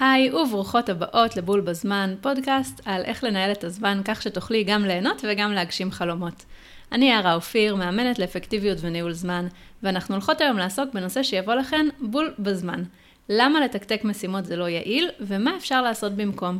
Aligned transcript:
היי 0.00 0.32
וברוכות 0.32 0.88
הבאות 0.88 1.36
לבול 1.36 1.60
בזמן, 1.60 2.14
פודקאסט 2.20 2.80
על 2.84 3.02
איך 3.04 3.24
לנהל 3.24 3.52
את 3.52 3.64
הזמן 3.64 4.00
כך 4.04 4.22
שתוכלי 4.22 4.64
גם 4.64 4.84
ליהנות 4.84 5.24
וגם 5.28 5.52
להגשים 5.52 5.90
חלומות. 5.90 6.44
אני 6.92 7.10
יערה 7.10 7.34
אופיר, 7.34 7.76
מאמנת 7.76 8.18
לאפקטיביות 8.18 8.78
וניהול 8.80 9.12
זמן, 9.12 9.46
ואנחנו 9.82 10.14
הולכות 10.14 10.40
היום 10.40 10.58
לעסוק 10.58 10.94
בנושא 10.94 11.22
שיבוא 11.22 11.54
לכן 11.54 11.86
בול 12.00 12.34
בזמן. 12.38 12.82
למה 13.28 13.60
לתקתק 13.60 14.00
משימות 14.04 14.44
זה 14.44 14.56
לא 14.56 14.68
יעיל, 14.68 15.10
ומה 15.20 15.56
אפשר 15.56 15.82
לעשות 15.82 16.12
במקום. 16.12 16.58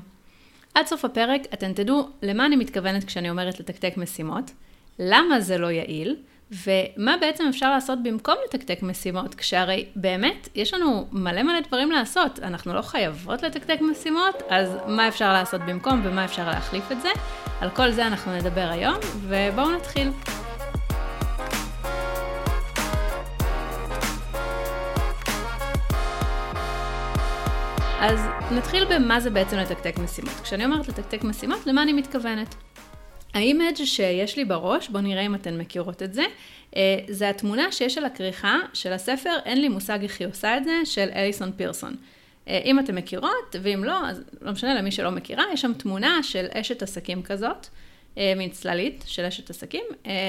עד 0.75 0.86
סוף 0.86 1.04
הפרק 1.04 1.41
אתן 1.54 1.72
תדעו 1.72 2.09
למה 2.22 2.46
אני 2.46 2.57
מתכוונת 2.57 3.04
כשאני 3.04 3.30
אומרת 3.30 3.61
לתקתק 3.61 3.96
משימות, 3.96 4.50
למה 4.98 5.41
זה 5.41 5.59
לא 5.59 5.70
יעיל, 5.70 6.16
ומה 6.53 7.17
בעצם 7.21 7.45
אפשר 7.48 7.71
לעשות 7.71 8.03
במקום 8.03 8.35
לתקתק 8.45 8.82
משימות, 8.82 9.35
כשהרי 9.35 9.87
באמת 9.96 10.49
יש 10.55 10.75
לנו 10.75 11.07
מלא 11.12 11.43
מלא 11.43 11.61
דברים 11.61 11.91
לעשות, 11.91 12.39
אנחנו 12.39 12.75
לא 12.75 12.82
חייבות 12.82 13.43
לתקתק 13.43 13.79
משימות, 13.80 14.43
אז 14.49 14.77
מה 14.86 15.08
אפשר 15.08 15.32
לעשות 15.32 15.61
במקום 15.61 16.00
ומה 16.05 16.25
אפשר 16.25 16.49
להחליף 16.49 16.93
את 16.93 17.00
זה? 17.00 17.08
על 17.61 17.71
כל 17.71 17.91
זה 17.91 18.07
אנחנו 18.07 18.36
נדבר 18.36 18.68
היום, 18.71 18.94
ובואו 19.29 19.71
נתחיל. 19.71 20.11
אז 28.00 28.21
נתחיל 28.50 28.85
במה 28.85 29.21
זה 29.21 29.30
בעצם 29.30 29.57
לתקתק 29.57 29.99
משימות. 29.99 30.41
כשאני 30.43 30.64
אומרת 30.64 30.89
לתקתק 30.89 31.25
משימות, 31.25 31.67
למה 31.67 31.82
אני 31.82 31.93
מתכוונת? 31.93 32.55
האימג' 33.34 33.84
שיש 33.84 34.36
לי 34.36 34.44
בראש, 34.44 34.89
בואו 34.89 35.02
נראה 35.02 35.27
אם 35.27 35.34
אתן 35.34 35.58
מכירות 35.58 36.02
את 36.02 36.14
זה, 36.14 36.25
אה, 36.77 36.98
זה 37.08 37.28
התמונה 37.28 37.72
שיש 37.72 37.98
על 37.98 38.05
הכריכה 38.05 38.56
של 38.72 38.92
הספר, 38.92 39.33
אין 39.44 39.61
לי 39.61 39.69
מושג 39.69 39.98
איך 40.02 40.20
היא 40.20 40.28
עושה 40.28 40.56
את 40.56 40.64
זה, 40.64 40.72
של 40.84 41.08
אליסון 41.14 41.52
פירסון. 41.56 41.97
אה, 42.48 42.61
אם 42.64 42.78
אתן 42.78 42.94
מכירות, 42.94 43.56
ואם 43.62 43.84
לא, 43.84 44.06
אז 44.06 44.22
לא 44.41 44.52
משנה 44.52 44.74
למי 44.74 44.91
שלא 44.91 45.11
מכירה, 45.11 45.44
יש 45.52 45.61
שם 45.61 45.72
תמונה 45.72 46.22
של 46.22 46.47
אשת 46.52 46.83
עסקים 46.83 47.22
כזאת, 47.22 47.66
אה, 48.18 48.32
מין 48.36 48.50
צללית 48.50 49.05
של 49.06 49.24
אשת 49.24 49.50
עסקים, 49.50 49.84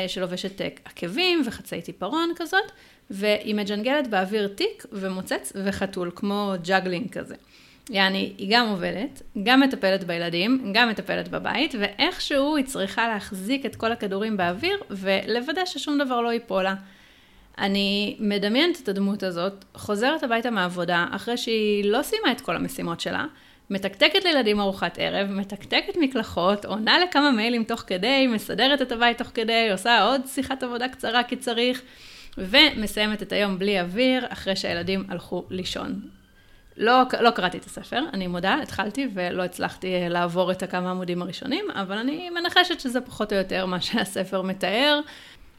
שלובשת 0.08 0.62
עקבים 0.86 1.42
וחצאית 1.46 1.82
עיפרון 1.82 2.32
כזאת, 2.36 2.72
והיא 3.10 3.56
מג'נגלת 3.56 4.08
באוויר 4.08 4.48
תיק 4.48 4.86
ומוצץ 4.92 5.54
וחתול, 5.66 6.12
כמו 6.16 6.54
juggling 6.64 7.10
כזה. 7.10 7.36
יעני, 7.90 8.34
היא 8.38 8.48
גם 8.52 8.68
עובדת, 8.68 9.22
גם 9.44 9.60
מטפלת 9.60 10.04
בילדים, 10.04 10.72
גם 10.74 10.90
מטפלת 10.90 11.28
בבית, 11.28 11.76
ואיכשהו 11.80 12.56
היא 12.56 12.66
צריכה 12.66 13.08
להחזיק 13.08 13.66
את 13.66 13.76
כל 13.76 13.92
הכדורים 13.92 14.38
באוויר 14.38 14.78
ולוודא 14.90 15.66
ששום 15.66 15.98
דבר 15.98 16.22
לא 16.22 16.30
ייפול 16.30 16.64
לה. 16.64 16.76
אני 17.58 18.16
מדמיינת 18.20 18.80
את 18.84 18.90
הדמות 18.90 19.24
הזאת, 19.24 19.66
חוזרת 19.76 20.24
הביתה 20.24 20.50
מהעבודה, 20.50 21.06
אחרי 21.12 21.38
שהיא 21.38 21.86
לא 21.86 22.02
סיימה 22.02 22.32
את 22.32 22.42
כל 22.42 22.56
המשימות 22.56 23.00
שלה, 23.00 23.26
מתקתקת 23.70 24.24
לילדים 24.24 24.60
ארוחת 24.60 24.98
ערב, 25.00 25.28
מתקתקת 25.30 25.98
מקלחות, 26.00 26.66
עונה 26.66 27.00
לכמה 27.00 27.32
מיילים 27.32 27.64
תוך 27.64 27.84
כדי, 27.88 28.28
מסדרת 28.28 28.82
את 28.82 28.92
הבית 28.92 29.18
תוך 29.18 29.28
כדי, 29.34 29.72
עושה 29.72 30.04
עוד 30.04 30.22
שיחת 30.26 30.64
עבודה 30.64 30.88
קצרה 30.88 31.24
כי 31.24 31.36
צריך, 31.36 31.82
ומסיימת 32.38 33.22
את 33.22 33.32
היום 33.32 33.60
בלי 33.60 33.82
אוויר, 33.82 34.26
אחרי 34.30 34.56
שהילדים 34.56 35.04
הלכו 35.10 35.46
לישון. 35.50 36.21
לא, 36.82 37.02
לא 37.20 37.30
קראתי 37.32 37.58
את 37.58 37.66
הספר, 37.66 38.04
אני 38.14 38.28
מודה, 38.28 38.58
התחלתי 38.64 39.08
ולא 39.14 39.44
הצלחתי 39.44 39.96
אה, 39.96 40.10
לעבור 40.10 40.52
את 40.52 40.64
הכמה 40.64 40.92
עמודים 40.92 41.22
הראשונים, 41.22 41.66
אבל 41.76 41.98
אני 41.98 42.30
מנחשת 42.30 42.80
שזה 42.80 43.02
פחות 43.02 43.34
או 43.34 43.38
יותר 43.38 43.66
מה 43.66 43.82
שהספר 43.86 44.42
מתאר. 44.42 45.00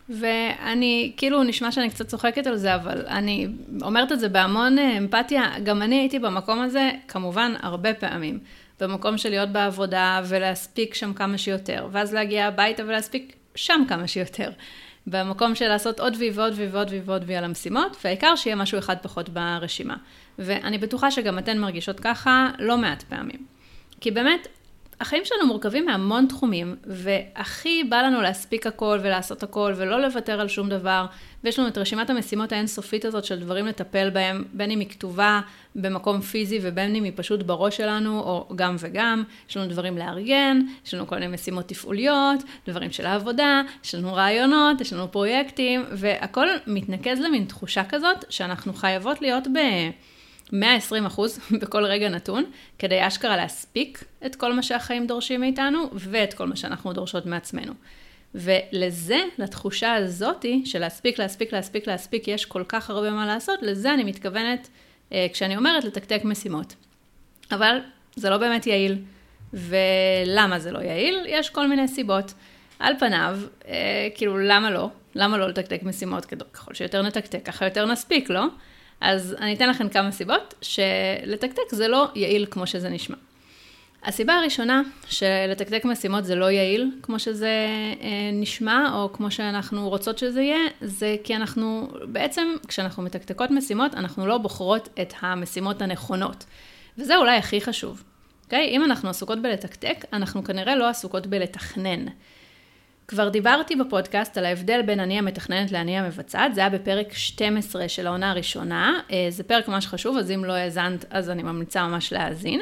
ואני, 0.09 1.13
כאילו, 1.17 1.43
נשמע 1.43 1.73
שאני 1.73 1.91
קצת 1.91 2.07
צוחקת 2.07 2.47
על 2.47 2.57
זה, 2.57 2.75
אבל 2.75 3.07
אני 3.07 3.49
אומרת 3.83 4.13
את 4.13 4.21
זה 4.21 4.29
בהמון 4.29 4.79
אה, 4.79 4.99
אמפתיה. 4.99 5.45
גם 5.65 5.83
אני 5.83 5.95
הייתי 5.99 6.19
במקום 6.19 6.61
הזה, 6.61 6.91
כמובן, 7.09 7.55
הרבה 7.61 7.95
פעמים. 7.95 8.39
במקום 8.81 9.19
של 9.19 9.29
להיות 9.29 9.49
בעבודה 9.49 10.21
ולהספיק 10.25 10.95
שם 10.95 11.13
כמה 11.13 11.39
שיותר, 11.39 11.89
ואז 11.93 12.15
להגיע 12.15 12.47
הביתה 12.47 12.83
ולהספיק 12.83 13.37
שם 13.55 13.83
כמה 13.89 14.07
שיותר. 14.07 14.51
במקום 15.07 15.55
של 15.55 15.69
לעשות 15.69 16.01
עוד 16.01 16.17
וי 16.19 16.31
ועוד 16.31 16.53
וי 16.57 16.67
ועוד 16.67 16.91
וי 16.91 17.01
ועוד 17.05 17.25
וי 17.27 17.37
על 17.37 17.45
המשימות, 17.45 17.97
והעיקר 18.05 18.37
שיהיה 18.37 18.57
משהו 18.57 18.79
אחד 18.79 18.97
פחות 19.03 19.29
ברשימה. 19.29 19.97
ואני 20.39 20.79
בטוחה 20.79 21.11
שגם 21.11 21.39
אתן 21.39 21.59
מרגישות 21.59 22.01
ככה 22.01 22.51
לא 22.59 22.77
מעט 22.79 23.03
פעמים. 23.03 23.47
כי 24.01 24.11
באמת, 24.11 24.49
החיים 25.03 25.25
שלנו 25.25 25.47
מורכבים 25.47 25.87
מהמון 25.87 26.27
תחומים, 26.27 26.77
והכי 26.87 27.85
בא 27.85 28.03
לנו 28.03 28.21
להספיק 28.21 28.67
הכל 28.67 28.99
ולעשות 29.03 29.43
הכל 29.43 29.73
ולא 29.77 30.01
לוותר 30.01 30.41
על 30.41 30.49
שום 30.49 30.69
דבר, 30.69 31.07
ויש 31.45 31.59
לנו 31.59 31.69
את 31.69 31.79
רשימת 31.79 32.11
המשימות 32.11 32.53
האינסופית 32.53 33.05
הזאת 33.05 33.25
של 33.25 33.41
דברים 33.41 33.67
לטפל 33.67 34.11
בהם, 34.11 34.45
בין 34.53 34.71
אם 34.71 34.81
היא 34.81 34.89
כתובה 34.89 35.41
במקום 35.75 36.21
פיזי 36.21 36.59
ובין 36.63 36.95
אם 36.95 37.05
היא 37.05 37.13
פשוט 37.17 37.43
בראש 37.43 37.77
שלנו, 37.77 38.21
או 38.21 38.49
גם 38.57 38.77
וגם. 38.79 39.23
יש 39.49 39.57
לנו 39.57 39.67
דברים 39.67 39.99
לארגן, 39.99 40.61
יש 40.87 40.95
לנו 40.95 41.07
כל 41.07 41.15
מיני 41.15 41.35
משימות 41.35 41.69
תפעוליות, 41.69 42.43
דברים 42.67 42.93
של 42.93 43.07
העבודה, 43.07 43.63
יש 43.85 43.95
לנו 43.95 44.15
רעיונות, 44.15 44.81
יש 44.81 44.93
לנו 44.93 45.13
פרויקטים, 45.13 45.85
והכל 45.93 46.47
מתנקז 46.67 47.21
למין 47.21 47.45
תחושה 47.45 47.85
כזאת 47.85 48.25
שאנחנו 48.29 48.73
חייבות 48.73 49.23
להיות 49.23 49.47
ב... 49.47 49.59
120 50.53 51.07
אחוז 51.07 51.39
בכל 51.61 51.85
רגע 51.85 52.09
נתון, 52.09 52.45
כדי 52.79 53.07
אשכרה 53.07 53.37
להספיק 53.37 54.05
את 54.27 54.37
כל 54.37 54.53
מה 54.53 54.63
שהחיים 54.63 55.07
דורשים 55.07 55.41
מאיתנו, 55.41 55.91
ואת 55.95 56.35
כל 56.35 56.47
מה 56.47 56.57
שאנחנו 56.57 56.93
דורשות 56.93 57.27
מעצמנו. 57.27 57.73
ולזה, 58.35 59.21
לתחושה 59.39 59.95
הזאתי, 59.95 60.63
של 60.65 60.79
להספיק, 60.79 61.19
להספיק, 61.19 61.53
להספיק, 61.53 61.87
להספיק, 61.87 62.29
יש 62.29 62.45
כל 62.45 62.65
כך 62.69 62.91
הרבה 62.91 63.11
מה 63.11 63.27
לעשות, 63.27 63.59
לזה 63.63 63.95
אני 63.95 64.05
מתכוונת 64.05 64.69
אה, 65.13 65.27
כשאני 65.33 65.57
אומרת 65.57 65.85
לתקתק 65.85 66.21
משימות. 66.25 66.75
אבל 67.53 67.79
זה 68.17 68.31
לא 68.31 68.37
באמת 68.37 68.67
יעיל. 68.67 68.99
ולמה 69.53 70.59
זה 70.59 70.73
לא 70.73 70.79
יעיל? 70.79 71.25
יש 71.27 71.51
כל 71.51 71.69
מיני 71.69 71.89
סיבות. 71.89 72.35
על 72.79 72.95
פניו, 72.99 73.39
אה, 73.69 74.09
כאילו, 74.15 74.39
למה 74.39 74.71
לא? 74.71 74.89
למה 75.15 75.39
לא 75.39 75.49
לתקתק 75.49 75.83
משימות? 75.83 76.27
ככל 76.53 76.75
שיותר 76.75 77.03
נתקתק, 77.03 77.41
ככה 77.45 77.65
יותר 77.65 77.87
נספיק, 77.87 78.31
לא? 78.31 78.47
אז 79.03 79.37
אני 79.41 79.55
אתן 79.55 79.69
לכם 79.69 79.89
כמה 79.89 80.13
סיבות 80.13 80.55
שלתקתק 80.61 81.71
זה 81.71 81.89
לא 81.89 82.09
יעיל 82.15 82.47
כמו 82.51 82.67
שזה 82.67 82.89
נשמע. 82.89 83.17
הסיבה 84.05 84.35
הראשונה 84.35 84.83
שלתקתק 85.09 85.85
משימות 85.85 86.25
זה 86.25 86.35
לא 86.35 86.51
יעיל 86.51 86.91
כמו 87.03 87.19
שזה 87.19 87.67
אה, 88.01 88.31
נשמע, 88.33 88.91
או 88.95 89.13
כמו 89.13 89.31
שאנחנו 89.31 89.89
רוצות 89.89 90.19
שזה 90.19 90.43
יהיה, 90.43 90.69
זה 90.81 91.17
כי 91.25 91.37
אנחנו, 91.37 91.89
בעצם 92.05 92.49
כשאנחנו 92.69 93.03
מתקתקות 93.03 93.51
משימות, 93.51 93.95
אנחנו 93.95 94.27
לא 94.27 94.39
בוחרות 94.39 94.89
את 95.03 95.15
המשימות 95.21 95.83
הנכונות. 95.83 96.45
וזה 96.99 97.17
אולי 97.17 97.37
הכי 97.37 97.61
חשוב. 97.61 98.03
אוקיי? 98.45 98.69
אם 98.69 98.85
אנחנו 98.85 99.11
עסוקות 99.11 99.43
בלתקתק, 99.43 100.05
אנחנו 100.13 100.45
כנראה 100.45 100.77
לא 100.77 100.89
עסוקות 100.89 101.27
בלתכנן. 101.27 102.07
כבר 103.09 103.29
דיברתי 103.29 103.77
בפודקאסט 103.77 104.39
על 104.39 104.45
ההבדל 104.45 104.83
בין 104.83 105.01
אני 105.01 105.19
המתכננת 105.19 105.73
לאני 105.73 105.99
המבצעת, 105.99 106.55
זה 106.55 106.61
היה 106.61 106.71
בפרק 106.71 107.13
12 107.13 107.89
של 107.89 108.07
העונה 108.07 108.31
הראשונה, 108.31 109.01
אה, 109.11 109.27
זה 109.29 109.43
פרק 109.43 109.69
ממש 109.69 109.87
חשוב, 109.87 110.17
אז 110.17 110.31
אם 110.31 110.45
לא 110.45 110.53
האזנת, 110.53 111.05
אז 111.11 111.31
אני 111.31 111.43
ממליצה 111.43 111.87
ממש 111.87 112.13
להאזין. 112.13 112.61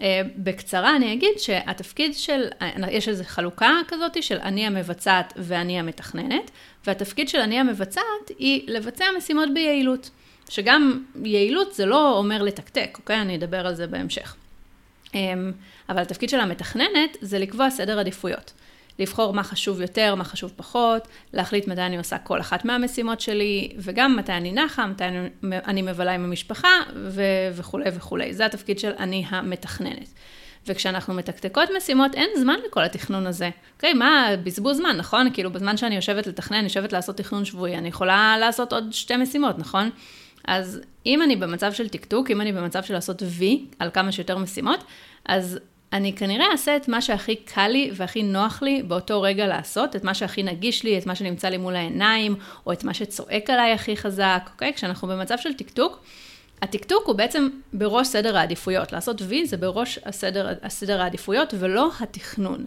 אה, 0.00 0.20
בקצרה 0.36 0.96
אני 0.96 1.12
אגיד 1.12 1.38
שהתפקיד 1.38 2.14
של, 2.14 2.48
אה, 2.62 2.70
יש 2.90 3.08
איזו 3.08 3.24
חלוקה 3.26 3.70
כזאת 3.88 4.22
של 4.22 4.38
אני 4.42 4.66
המבצעת 4.66 5.32
ואני 5.36 5.78
המתכננת, 5.78 6.50
והתפקיד 6.86 7.28
של 7.28 7.38
אני 7.38 7.60
המבצעת 7.60 8.28
היא 8.38 8.62
לבצע 8.68 9.04
משימות 9.18 9.48
ביעילות, 9.54 10.10
שגם 10.48 11.04
יעילות 11.24 11.74
זה 11.74 11.86
לא 11.86 12.18
אומר 12.18 12.42
לתקתק, 12.42 12.98
אוקיי? 12.98 13.20
אני 13.20 13.36
אדבר 13.36 13.66
על 13.66 13.74
זה 13.74 13.86
בהמשך. 13.86 14.36
אבל 15.88 16.02
התפקיד 16.02 16.28
של 16.28 16.40
המתכננת 16.40 17.16
זה 17.20 17.38
לקבוע 17.38 17.70
סדר 17.70 17.98
עדיפויות. 17.98 18.52
לבחור 18.98 19.34
מה 19.34 19.42
חשוב 19.42 19.80
יותר, 19.80 20.14
מה 20.14 20.24
חשוב 20.24 20.52
פחות, 20.56 21.08
להחליט 21.32 21.68
מתי 21.68 21.80
אני 21.80 21.98
עושה 21.98 22.18
כל 22.18 22.40
אחת 22.40 22.64
מהמשימות 22.64 23.20
שלי, 23.20 23.72
וגם 23.78 24.16
מתי 24.16 24.32
אני 24.32 24.52
נחה, 24.52 24.86
מתי 24.86 25.04
אני, 25.04 25.28
אני 25.42 25.82
מבלה 25.82 26.12
עם 26.12 26.24
המשפחה, 26.24 26.68
ו- 26.94 27.22
וכולי 27.54 27.90
וכולי. 27.94 28.34
זה 28.34 28.46
התפקיד 28.46 28.78
של 28.78 28.92
אני 28.98 29.24
המתכננת. 29.28 30.08
וכשאנחנו 30.66 31.14
מתקתקות 31.14 31.68
משימות, 31.76 32.14
אין 32.14 32.30
זמן 32.38 32.56
לכל 32.66 32.84
התכנון 32.84 33.26
הזה. 33.26 33.50
אוקיי, 33.76 33.94
מה, 33.94 34.28
בזבוז 34.44 34.76
זמן, 34.76 34.96
נכון? 34.96 35.28
כאילו, 35.34 35.52
בזמן 35.52 35.76
שאני 35.76 35.96
יושבת 35.96 36.26
לתכנן, 36.26 36.56
אני 36.56 36.64
יושבת 36.64 36.92
לעשות 36.92 37.16
תכנון 37.16 37.44
שבועי, 37.44 37.78
אני 37.78 37.88
יכולה 37.88 38.36
לעשות 38.40 38.72
עוד 38.72 38.92
שתי 38.92 39.16
משימות, 39.16 39.58
נכון? 39.58 39.90
אז 40.44 40.80
אם 41.06 41.22
אני 41.22 41.36
במצב 41.36 41.72
של 41.72 41.88
טקטוק, 41.88 42.30
אם 42.30 42.40
אני 42.40 42.52
במצב 42.52 42.82
של 42.82 42.94
לעשות 42.94 43.22
וי 43.26 43.66
על 43.78 43.90
כמה 43.90 44.12
שיותר 44.12 44.38
משימות, 44.38 44.84
אז 45.24 45.58
אני 45.92 46.12
כנראה 46.12 46.46
אעשה 46.52 46.76
את 46.76 46.88
מה 46.88 47.02
שהכי 47.02 47.36
קל 47.36 47.68
לי 47.68 47.90
והכי 47.94 48.22
נוח 48.22 48.62
לי 48.62 48.82
באותו 48.82 49.22
רגע 49.22 49.46
לעשות, 49.46 49.96
את 49.96 50.04
מה 50.04 50.14
שהכי 50.14 50.42
נגיש 50.42 50.84
לי, 50.84 50.98
את 50.98 51.06
מה 51.06 51.14
שנמצא 51.14 51.48
לי 51.48 51.56
מול 51.56 51.76
העיניים, 51.76 52.36
או 52.66 52.72
את 52.72 52.84
מה 52.84 52.94
שצועק 52.94 53.50
עליי 53.50 53.72
הכי 53.72 53.96
חזק, 53.96 54.50
אוקיי? 54.52 54.72
כשאנחנו 54.74 55.08
במצב 55.08 55.38
של 55.38 55.54
טקטוק, 55.54 56.00
הטקטוק 56.62 57.06
הוא 57.06 57.16
בעצם 57.16 57.48
בראש 57.72 58.06
סדר 58.06 58.36
העדיפויות. 58.36 58.92
לעשות 58.92 59.22
וי 59.22 59.46
זה 59.46 59.56
בראש 59.56 59.98
הסדר, 60.04 60.48
הסדר 60.62 61.00
העדיפויות 61.00 61.54
ולא 61.58 61.90
התכנון. 62.00 62.66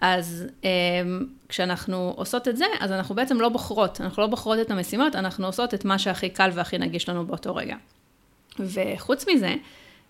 אז 0.00 0.46
אה, 0.64 0.70
כשאנחנו 1.48 2.14
עושות 2.16 2.48
את 2.48 2.56
זה, 2.56 2.64
אז 2.80 2.92
אנחנו 2.92 3.14
בעצם 3.14 3.40
לא 3.40 3.48
בוחרות, 3.48 4.00
אנחנו 4.00 4.22
לא 4.22 4.28
בוחרות 4.28 4.58
את 4.58 4.70
המשימות, 4.70 5.16
אנחנו 5.16 5.46
עושות 5.46 5.74
את 5.74 5.84
מה 5.84 5.98
שהכי 5.98 6.30
קל 6.30 6.50
והכי 6.54 6.78
נגיש 6.78 7.08
לנו 7.08 7.26
באותו 7.26 7.54
רגע. 7.54 7.76
וחוץ 8.58 9.24
מזה, 9.28 9.54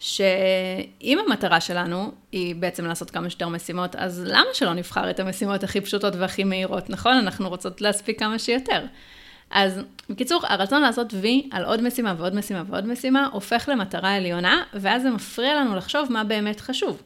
שאם 0.02 1.18
המטרה 1.26 1.60
שלנו 1.60 2.12
היא 2.32 2.54
בעצם 2.54 2.86
לעשות 2.86 3.10
כמה 3.10 3.30
שיותר 3.30 3.48
משימות, 3.48 3.96
אז 3.96 4.24
למה 4.26 4.46
שלא 4.52 4.74
נבחר 4.74 5.10
את 5.10 5.20
המשימות 5.20 5.64
הכי 5.64 5.80
פשוטות 5.80 6.16
והכי 6.16 6.44
מהירות, 6.44 6.90
נכון? 6.90 7.12
אנחנו 7.16 7.48
רוצות 7.48 7.80
להספיק 7.80 8.18
כמה 8.18 8.38
שיותר. 8.38 8.84
אז 9.50 9.80
בקיצור, 10.10 10.42
הרצון 10.48 10.82
לעשות 10.82 11.14
וי 11.14 11.48
על 11.50 11.64
עוד 11.64 11.82
משימה 11.82 12.14
ועוד 12.18 12.34
משימה 12.34 12.62
ועוד 12.66 12.86
משימה, 12.86 13.28
הופך 13.32 13.68
למטרה 13.72 14.14
עליונה, 14.14 14.62
ואז 14.74 15.02
זה 15.02 15.10
מפריע 15.10 15.54
לנו 15.54 15.76
לחשוב 15.76 16.12
מה 16.12 16.24
באמת 16.24 16.60
חשוב. 16.60 17.02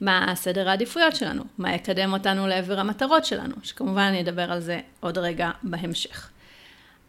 מה 0.00 0.32
סדר 0.34 0.68
העדיפויות 0.68 1.16
שלנו, 1.16 1.44
מה 1.58 1.74
יקדם 1.74 2.12
אותנו 2.12 2.46
לעבר 2.46 2.80
המטרות 2.80 3.24
שלנו, 3.24 3.54
שכמובן 3.62 4.02
אני 4.02 4.20
אדבר 4.20 4.52
על 4.52 4.60
זה 4.60 4.80
עוד 5.00 5.18
רגע 5.18 5.50
בהמשך. 5.62 6.30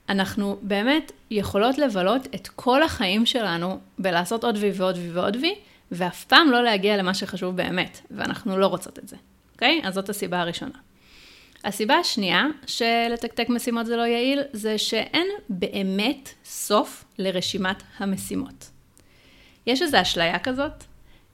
אנחנו 0.09 0.57
באמת 0.61 1.11
יכולות 1.31 1.77
לבלות 1.77 2.27
את 2.35 2.47
כל 2.47 2.83
החיים 2.83 3.25
שלנו 3.25 3.79
בלעשות 3.99 4.43
עוד 4.43 4.57
וי 4.57 4.71
ועוד 4.73 4.97
וי 4.97 5.11
ועוד 5.11 5.35
וי, 5.35 5.55
ואף 5.91 6.25
פעם 6.25 6.51
לא 6.51 6.63
להגיע 6.63 6.97
למה 6.97 7.13
שחשוב 7.13 7.55
באמת, 7.55 7.99
ואנחנו 8.11 8.57
לא 8.57 8.67
רוצות 8.67 8.99
את 8.99 9.07
זה, 9.07 9.15
אוקיי? 9.53 9.81
אז 9.83 9.93
זאת 9.93 10.09
הסיבה 10.09 10.41
הראשונה. 10.41 10.77
הסיבה 11.63 11.95
השנייה 11.95 12.45
שלתקתק 12.65 13.49
משימות 13.49 13.85
זה 13.85 13.95
לא 13.95 14.01
יעיל, 14.01 14.41
זה 14.53 14.77
שאין 14.77 15.27
באמת 15.49 16.29
סוף 16.45 17.05
לרשימת 17.17 17.83
המשימות. 17.97 18.69
יש 19.67 19.81
איזו 19.81 20.01
אשליה 20.01 20.39
כזאת, 20.39 20.83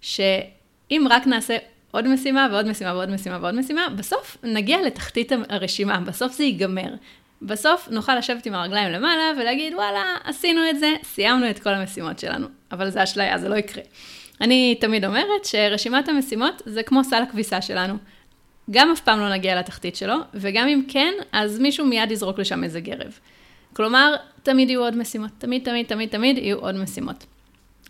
שאם 0.01 1.07
רק 1.09 1.27
נעשה 1.27 1.57
עוד 1.91 2.07
משימה 2.07 2.47
ועוד 2.51 2.67
משימה 2.67 2.93
ועוד 2.93 3.09
משימה 3.09 3.37
ועוד 3.41 3.55
משימה, 3.55 3.89
בסוף 3.89 4.37
נגיע 4.43 4.81
לתחתית 4.81 5.31
הרשימה, 5.49 5.99
בסוף 5.99 6.33
זה 6.33 6.43
ייגמר. 6.43 6.93
בסוף 7.41 7.87
נוכל 7.91 8.15
לשבת 8.15 8.45
עם 8.45 8.53
הרגליים 8.53 8.91
למעלה 8.91 9.31
ולהגיד, 9.37 9.73
וואלה, 9.73 10.15
עשינו 10.23 10.61
את 10.69 10.79
זה, 10.79 10.93
סיימנו 11.03 11.49
את 11.49 11.59
כל 11.59 11.69
המשימות 11.69 12.19
שלנו. 12.19 12.47
אבל 12.71 12.89
זה 12.89 13.03
אשליה, 13.03 13.37
זה 13.37 13.49
לא 13.49 13.55
יקרה. 13.55 13.83
אני 14.41 14.75
תמיד 14.79 15.05
אומרת 15.05 15.45
שרשימת 15.45 16.09
המשימות 16.09 16.61
זה 16.65 16.83
כמו 16.83 17.03
סל 17.03 17.23
הכביסה 17.23 17.61
שלנו. 17.61 17.93
גם 18.71 18.91
אף 18.91 18.99
פעם 18.99 19.19
לא 19.19 19.29
נגיע 19.33 19.59
לתחתית 19.59 19.95
שלו, 19.95 20.15
וגם 20.33 20.67
אם 20.67 20.83
כן, 20.87 21.13
אז 21.31 21.59
מישהו 21.59 21.85
מיד 21.85 22.11
יזרוק 22.11 22.39
לשם 22.39 22.63
איזה 22.63 22.79
גרב. 22.79 23.19
כלומר, 23.73 24.15
תמיד 24.43 24.69
יהיו 24.69 24.81
עוד 24.81 24.97
משימות. 24.97 25.31
תמיד, 25.37 25.63
תמיד, 25.63 25.85
תמיד, 25.85 26.09
תמיד 26.09 26.37
יהיו 26.37 26.59
עוד 26.59 26.75
משימות. 26.75 27.25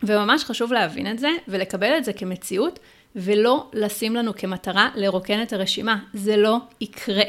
וממש 0.03 0.43
חשוב 0.43 0.73
להבין 0.73 1.11
את 1.11 1.19
זה, 1.19 1.29
ולקבל 1.47 1.97
את 1.97 2.05
זה 2.05 2.13
כמציאות, 2.13 2.79
ולא 3.15 3.69
לשים 3.73 4.15
לנו 4.15 4.35
כמטרה 4.35 4.89
לרוקן 4.95 5.41
את 5.41 5.53
הרשימה. 5.53 5.99
זה 6.13 6.37
לא 6.37 6.57
יקרה. 6.81 7.23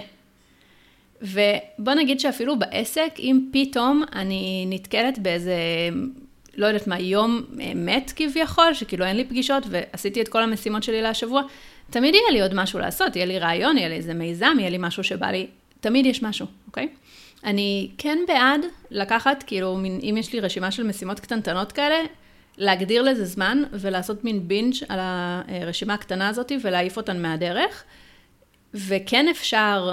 ובוא 1.23 1.95
נגיד 1.95 2.21
שאפילו 2.21 2.59
בעסק, 2.59 3.15
אם 3.19 3.49
פתאום 3.53 4.03
אני 4.15 4.67
נתקלת 4.69 5.19
באיזה, 5.19 5.55
לא 6.57 6.67
יודעת 6.67 6.87
מה, 6.87 7.01
יום 7.01 7.43
אה, 7.61 7.73
מת 7.75 8.13
כביכול, 8.17 8.75
שכאילו 8.75 9.05
אין 9.05 9.17
לי 9.17 9.25
פגישות 9.25 9.63
ועשיתי 9.71 10.21
את 10.21 10.29
כל 10.29 10.43
המשימות 10.43 10.83
שלי 10.83 11.03
להשבוע, 11.03 11.43
תמיד 11.91 12.15
יהיה 12.15 12.31
לי 12.33 12.43
עוד 12.43 12.55
משהו 12.55 12.79
לעשות, 12.79 13.17
יהיה 13.17 13.27
לי 13.27 13.39
רעיון, 13.39 13.79
יהיה 13.79 13.89
לי 13.89 13.95
איזה 13.95 14.15
מיזם, 14.15 14.57
יהיה 14.59 14.71
לי 14.71 14.79
משהו 14.81 15.05
שבא 15.05 15.27
לי, 15.27 15.47
תמיד 15.81 16.07
יש 16.07 16.23
משהו, 16.23 16.47
אוקיי? 16.67 16.89
אני 17.45 17.91
כן 17.99 18.19
בעד 18.29 18.61
לקחת, 18.91 19.45
כאילו, 19.47 19.79
אם 20.11 20.17
יש 20.19 20.33
לי 20.33 20.41
רשימה 20.41 20.71
של 20.71 20.83
משימות 20.83 21.21
קטנטנות 21.21 21.73
כאלה, 21.73 21.97
להגדיר 22.59 23.03
לזה 23.03 23.25
זמן 23.25 23.63
ולעשות 23.73 24.25
מין 24.25 24.49
בינג' 24.49 24.75
על 24.89 24.99
הרשימה 25.03 25.95
הקטנה 25.95 26.29
הזאת 26.29 26.53
ולהעיף 26.63 26.97
אותן 26.97 27.23
מהדרך. 27.23 27.85
וכן 28.75 29.29
אפשר 29.29 29.93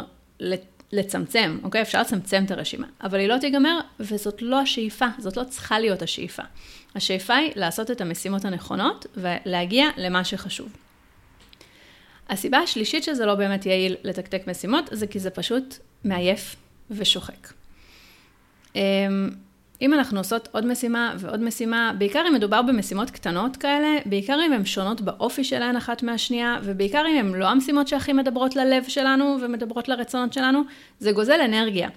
לצמצם, 0.94 1.60
אוקיי? 1.64 1.82
אפשר 1.82 2.02
לצמצם 2.02 2.44
את 2.46 2.52
הרשימה, 2.52 2.88
אבל 3.04 3.20
היא 3.20 3.28
לא 3.28 3.38
תיגמר, 3.38 3.80
וזאת 4.00 4.42
לא 4.42 4.60
השאיפה, 4.60 5.06
זאת 5.18 5.38
לא 5.38 5.44
צריכה 5.44 5.80
להיות 5.80 6.02
השאיפה. 6.02 6.44
השאיפה 6.96 7.36
היא 7.36 7.52
לעשות 7.56 7.92
את 7.92 8.02
המשימות 8.02 8.46
הנכונות 8.46 9.06
ולהגיע 9.16 9.90
למה 9.98 10.24
שחשוב. 10.24 10.70
הסיבה 12.30 12.58
השלישית 12.58 13.04
שזה 13.04 13.26
לא 13.26 13.36
באמת 13.36 13.66
יעיל 13.66 13.96
לתקתק 14.04 14.48
משימות, 14.48 14.90
זה 14.92 15.08
כי 15.08 15.20
זה 15.20 15.30
פשוט 15.30 15.78
מעייף 16.04 16.56
ושוחק. 16.92 17.54
אם 19.84 19.94
אנחנו 19.94 20.20
עושות 20.20 20.50
עוד 20.52 20.66
משימה 20.66 21.14
ועוד 21.18 21.40
משימה, 21.44 21.92
בעיקר 21.98 22.24
אם 22.28 22.34
מדובר 22.34 22.62
במשימות 22.62 23.10
קטנות 23.10 23.58
כאלה, 23.58 23.98
בעיקר 24.06 24.40
אם 24.46 24.54
הן 24.54 24.66
שונות 24.66 25.02
באופי 25.02 25.44
שלהן 25.44 25.76
אחת 25.76 26.04
מהשנייה, 26.04 26.58
ובעיקר 26.64 27.04
אם 27.10 27.18
הן 27.18 27.34
לא 27.34 27.46
המשימות 27.50 27.88
שהכי 27.88 28.14
מדברות 28.14 28.56
ללב 28.56 28.84
שלנו 28.88 29.38
ומדברות 29.42 29.88
לרצונות 29.88 30.34
שלנו, 30.34 30.62
זה 31.00 31.12
גוזל 31.12 31.42
אנרגיה, 31.46 31.90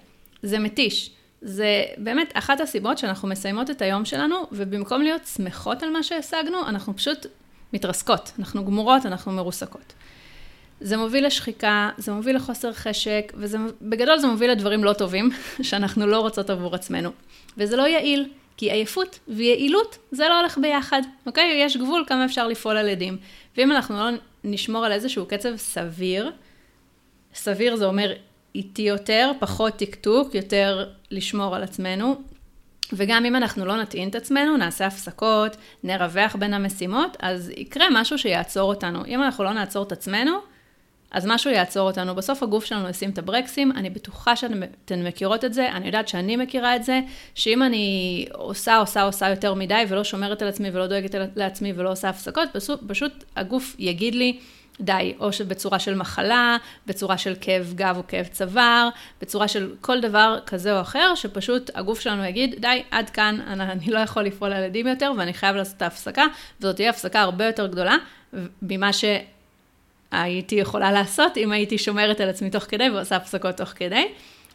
זה 0.42 0.58
מתיש. 0.58 1.10
זה 1.42 1.84
באמת 1.98 2.32
אחת 2.34 2.60
הסיבות 2.60 2.98
שאנחנו 2.98 3.28
מסיימות 3.28 3.70
את 3.70 3.82
היום 3.82 4.04
שלנו, 4.04 4.36
ובמקום 4.52 5.02
להיות 5.02 5.22
שמחות 5.36 5.82
על 5.82 5.90
מה 5.90 6.02
שהשגנו, 6.02 6.68
אנחנו 6.68 6.96
פשוט 6.96 7.26
מתרסקות, 7.72 8.32
אנחנו 8.38 8.64
גמורות, 8.64 9.06
אנחנו 9.06 9.32
מרוסקות. 9.32 9.92
זה 10.80 10.96
מוביל 10.96 11.26
לשחיקה, 11.26 11.90
זה 11.96 12.12
מוביל 12.12 12.36
לחוסר 12.36 12.72
חשק, 12.72 13.32
ובגדול 13.34 14.18
זה 14.18 14.26
מוביל 14.26 14.50
לדברים 14.50 14.84
לא 14.84 14.92
טובים, 14.92 15.30
שאנחנו 15.62 16.06
לא 16.06 16.20
רוצות 16.20 16.50
עבור 16.50 16.74
עצמנו. 16.74 17.10
וזה 17.58 17.76
לא 17.76 17.88
יעיל, 17.88 18.28
כי 18.56 18.70
עייפות 18.72 19.18
ויעילות 19.28 19.98
זה 20.10 20.28
לא 20.28 20.40
הולך 20.40 20.58
ביחד, 20.58 21.02
אוקיי? 21.26 21.62
יש 21.64 21.76
גבול 21.76 22.04
כמה 22.06 22.24
אפשר 22.24 22.48
לפעול 22.48 22.76
על 22.76 22.88
עדים. 22.88 23.18
ואם 23.56 23.72
אנחנו 23.72 23.96
לא 23.96 24.10
נשמור 24.44 24.84
על 24.84 24.92
איזשהו 24.92 25.26
קצב 25.26 25.56
סביר, 25.56 26.30
סביר 27.34 27.76
זה 27.76 27.86
אומר 27.86 28.12
איטי 28.54 28.82
יותר, 28.82 29.32
פחות 29.38 29.76
טקטוק, 29.76 30.34
יותר 30.34 30.88
לשמור 31.10 31.56
על 31.56 31.62
עצמנו. 31.62 32.16
וגם 32.92 33.24
אם 33.24 33.36
אנחנו 33.36 33.64
לא 33.64 33.82
נטעין 33.82 34.08
את 34.08 34.14
עצמנו, 34.14 34.56
נעשה 34.56 34.86
הפסקות, 34.86 35.56
נרווח 35.84 36.36
בין 36.36 36.54
המשימות, 36.54 37.16
אז 37.20 37.52
יקרה 37.56 37.86
משהו 37.90 38.18
שיעצור 38.18 38.68
אותנו. 38.68 39.06
אם 39.06 39.22
אנחנו 39.22 39.44
לא 39.44 39.52
נעצור 39.52 39.82
את 39.82 39.92
עצמנו, 39.92 40.32
אז 41.10 41.26
משהו 41.26 41.50
יעצור 41.50 41.88
אותנו. 41.88 42.14
בסוף 42.14 42.42
הגוף 42.42 42.64
שלנו 42.64 42.88
ישים 42.88 43.10
את 43.10 43.18
הברקסים, 43.18 43.72
אני 43.72 43.90
בטוחה 43.90 44.36
שאתן 44.36 45.06
מכירות 45.06 45.44
את 45.44 45.54
זה, 45.54 45.72
אני 45.72 45.86
יודעת 45.86 46.08
שאני 46.08 46.36
מכירה 46.36 46.76
את 46.76 46.84
זה, 46.84 47.00
שאם 47.34 47.62
אני 47.62 48.26
עושה, 48.32 48.76
עושה, 48.76 49.02
עושה 49.02 49.30
יותר 49.30 49.54
מדי 49.54 49.84
ולא 49.88 50.04
שומרת 50.04 50.42
על 50.42 50.48
עצמי 50.48 50.70
ולא 50.72 50.86
דואגת 50.86 51.14
לעצמי 51.36 51.72
ולא 51.76 51.92
עושה 51.92 52.08
הפסקות, 52.08 52.48
פשוט, 52.52 52.80
פשוט 52.88 53.24
הגוף 53.36 53.76
יגיד 53.78 54.14
לי, 54.14 54.38
די, 54.80 55.14
או 55.20 55.28
בצורה 55.48 55.78
של 55.78 55.94
מחלה, 55.94 56.56
בצורה 56.86 57.18
של 57.18 57.34
כאב 57.40 57.72
גב 57.76 57.94
או 57.96 58.02
כאב 58.08 58.26
צוואר, 58.26 58.88
בצורה 59.20 59.48
של 59.48 59.74
כל 59.80 60.00
דבר 60.00 60.38
כזה 60.46 60.76
או 60.76 60.80
אחר, 60.80 61.14
שפשוט 61.14 61.70
הגוף 61.74 62.00
שלנו 62.00 62.24
יגיד, 62.24 62.54
די, 62.58 62.82
עד 62.90 63.10
כאן, 63.10 63.40
אני, 63.46 63.62
אני 63.72 63.86
לא 63.86 63.98
יכול 63.98 64.22
לפעול 64.22 64.52
על 64.52 64.62
ילדים 64.62 64.86
יותר 64.86 65.12
ואני 65.18 65.32
חייב 65.34 65.56
לעשות 65.56 65.76
את 65.76 65.82
ההפסקה, 65.82 66.24
וזאת 66.60 66.76
תהיה 66.76 66.90
הפסקה 66.90 67.20
הרבה 67.20 67.46
יותר 67.46 67.66
גדולה 67.66 67.96
ממה 68.62 68.92
ש... 68.92 69.04
הייתי 70.22 70.54
יכולה 70.54 70.92
לעשות 70.92 71.36
אם 71.36 71.52
הייתי 71.52 71.78
שומרת 71.78 72.20
על 72.20 72.28
עצמי 72.28 72.50
תוך 72.50 72.64
כדי 72.64 72.90
ועושה 72.90 73.16
הפסקות 73.16 73.56
תוך 73.56 73.68
כדי. 73.68 74.04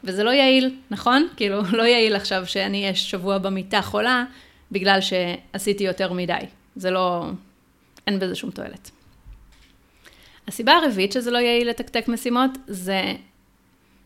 וזה 0.03 0.23
לא 0.23 0.29
יעיל, 0.29 0.75
נכון? 0.91 1.27
כאילו, 1.37 1.61
לא 1.77 1.83
יעיל 1.83 2.15
עכשיו 2.15 2.45
שאני 2.45 2.81
אהיה 2.81 2.95
שבוע 2.95 3.37
במיטה 3.37 3.81
חולה, 3.81 4.23
בגלל 4.71 4.99
שעשיתי 5.01 5.83
יותר 5.83 6.13
מדי. 6.13 6.33
זה 6.75 6.91
לא, 6.91 7.25
אין 8.07 8.19
בזה 8.19 8.35
שום 8.35 8.51
תועלת. 8.51 8.91
הסיבה 10.47 10.73
הרביעית 10.73 11.11
שזה 11.11 11.31
לא 11.31 11.37
יעיל 11.37 11.69
לתקתק 11.69 12.07
משימות, 12.07 12.51
זה 12.67 13.13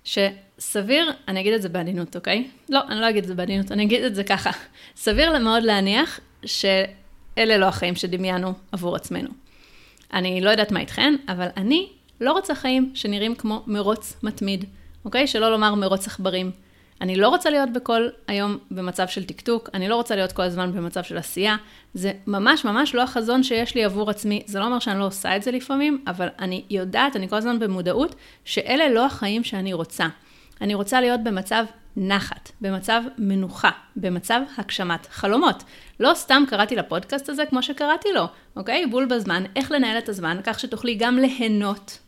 שסביר, 0.04 1.12
אני 1.28 1.42
אגיד 1.42 1.54
את 1.54 1.62
זה 1.62 1.70
בעדינות, 1.70 2.16
אוקיי? 2.16 2.48
לא, 2.70 2.80
אני 2.90 3.02
לא 3.02 3.10
אגיד 3.10 3.24
את 3.24 3.28
זה 3.28 3.36
בעדינות, 3.36 3.72
אני 3.72 3.84
אגיד 3.84 4.04
את 4.04 4.16
זה 4.16 4.24
ככה. 4.24 4.52
סביר 4.96 5.40
מאוד 5.40 5.64
להניח 5.64 6.20
שאלה 6.46 7.58
לא 7.58 7.66
החיים 7.66 7.96
שדמיינו 7.96 8.54
עבור 8.72 8.96
עצמנו. 8.96 9.45
אני 10.16 10.42
לא 10.42 10.50
יודעת 10.50 10.72
מה 10.72 10.80
איתכן, 10.80 11.16
אבל 11.28 11.48
אני 11.58 11.90
לא 12.22 12.32
רוצה 12.32 12.56
חיים 12.56 12.92
שנראים 12.94 13.36
כמו 13.36 13.64
מרוץ 13.68 14.14
מתמיד, 14.24 14.66
אוקיי? 15.06 15.28
שלא 15.28 15.52
לומר 15.52 15.76
מרוץ 15.76 16.08
עכברים. 16.08 16.52
אני 17.02 17.16
לא 17.16 17.30
רוצה 17.30 17.50
להיות 17.50 17.70
בכל 17.70 18.08
היום 18.28 18.58
במצב 18.72 19.08
של 19.08 19.26
טקטוק, 19.26 19.70
אני 19.74 19.88
לא 19.90 19.96
רוצה 19.96 20.16
להיות 20.16 20.32
כל 20.32 20.42
הזמן 20.42 20.72
במצב 20.72 21.04
של 21.04 21.18
עשייה. 21.18 21.56
זה 21.94 22.12
ממש 22.28 22.66
ממש 22.66 22.96
לא 22.96 23.02
החזון 23.02 23.44
שיש 23.44 23.76
לי 23.76 23.84
עבור 23.84 24.10
עצמי. 24.10 24.44
זה 24.46 24.60
לא 24.60 24.66
אומר 24.66 24.80
שאני 24.80 25.00
לא 25.00 25.06
עושה 25.06 25.36
את 25.36 25.44
זה 25.44 25.52
לפעמים, 25.52 26.04
אבל 26.08 26.28
אני 26.40 26.64
יודעת, 26.70 27.16
אני 27.16 27.30
כל 27.30 27.36
הזמן 27.36 27.60
במודעות, 27.60 28.16
שאלה 28.46 28.90
לא 28.90 29.06
החיים 29.06 29.44
שאני 29.44 29.74
רוצה. 29.74 30.08
אני 30.62 30.74
רוצה 30.74 31.02
להיות 31.02 31.24
במצב 31.24 31.66
נחת, 31.98 32.52
במצב 32.62 33.02
מנוחה, 33.18 33.72
במצב 33.96 34.42
הגשמת 34.58 35.08
חלומות. 35.12 35.64
לא 36.00 36.12
סתם 36.14 36.44
קראתי 36.48 36.75
לפודקאסט 36.75 37.30
הזה 37.30 37.46
כמו 37.46 37.64
שקראתי 37.64 38.10
לו, 38.14 38.28
אוקיי? 38.56 38.86
בול 38.86 39.06
בזמן, 39.06 39.44
איך 39.56 39.72
לנהל 39.72 39.98
את 39.98 40.10
הזמן, 40.10 40.38
כך 40.44 40.60
שתוכלי 40.60 40.96
גם 40.96 41.18
ליהנות 41.18 42.00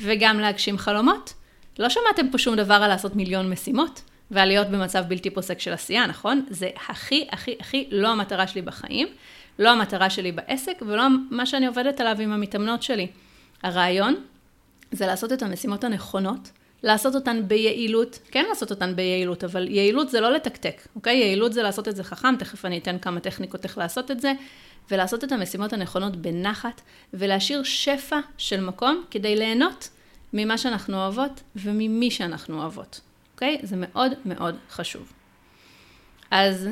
וגם 0.00 0.40
להגשים 0.40 0.78
חלומות. 0.78 1.34
לא 1.78 1.88
שמעתם 1.88 2.30
פה 2.30 2.38
שום 2.38 2.56
דבר 2.56 2.74
על 2.74 2.88
לעשות 2.88 3.16
מיליון 3.16 3.50
משימות 3.50 4.02
ועל 4.30 4.48
להיות 4.48 4.68
במצב 4.68 5.04
בלתי 5.08 5.30
פוסק 5.30 5.60
של 5.60 5.72
עשייה, 5.72 6.06
נכון? 6.06 6.46
זה 6.50 6.70
הכי, 6.88 7.26
הכי, 7.32 7.56
הכי 7.60 7.88
לא 7.90 8.08
המטרה 8.08 8.46
שלי 8.46 8.62
בחיים, 8.62 9.08
לא 9.58 9.70
המטרה 9.70 10.10
שלי 10.10 10.32
בעסק 10.32 10.82
ולא 10.82 11.06
מה 11.30 11.46
שאני 11.46 11.66
עובדת 11.66 12.00
עליו 12.00 12.16
עם 12.20 12.32
המתאמנות 12.32 12.82
שלי. 12.82 13.06
הרעיון 13.62 14.14
זה 14.92 15.06
לעשות 15.06 15.32
את 15.32 15.42
המשימות 15.42 15.84
הנכונות, 15.84 16.50
לעשות 16.84 17.14
אותן 17.14 17.48
ביעילות, 17.48 18.18
כן 18.30 18.44
לעשות 18.48 18.70
אותן 18.70 18.96
ביעילות, 18.96 19.44
אבל 19.44 19.68
יעילות 19.68 20.10
זה 20.10 20.20
לא 20.20 20.32
לתקתק, 20.32 20.88
אוקיי? 20.96 21.16
יעילות 21.16 21.52
זה 21.52 21.62
לעשות 21.62 21.88
את 21.88 21.96
זה 21.96 22.04
חכם, 22.04 22.36
תכף 22.36 22.64
אני 22.64 22.78
אתן 22.78 22.98
כמה 22.98 23.20
טכניקות 23.20 23.64
איך 23.64 23.78
לעשות 23.78 24.10
את 24.10 24.20
זה, 24.20 24.32
ולעשות 24.90 25.24
את 25.24 25.32
המשימות 25.32 25.72
הנכונות 25.72 26.16
בנחת, 26.16 26.80
ולהשאיר 27.14 27.62
שפע 27.62 28.18
של 28.38 28.60
מקום 28.60 29.04
כדי 29.10 29.36
ליהנות 29.36 29.88
ממה 30.32 30.58
שאנחנו 30.58 30.96
אוהבות 30.96 31.40
וממי 31.56 32.10
שאנחנו 32.10 32.60
אוהבות, 32.60 33.00
אוקיי? 33.34 33.58
זה 33.62 33.76
מאוד 33.78 34.12
מאוד 34.24 34.56
חשוב. 34.70 35.12
אז 36.30 36.68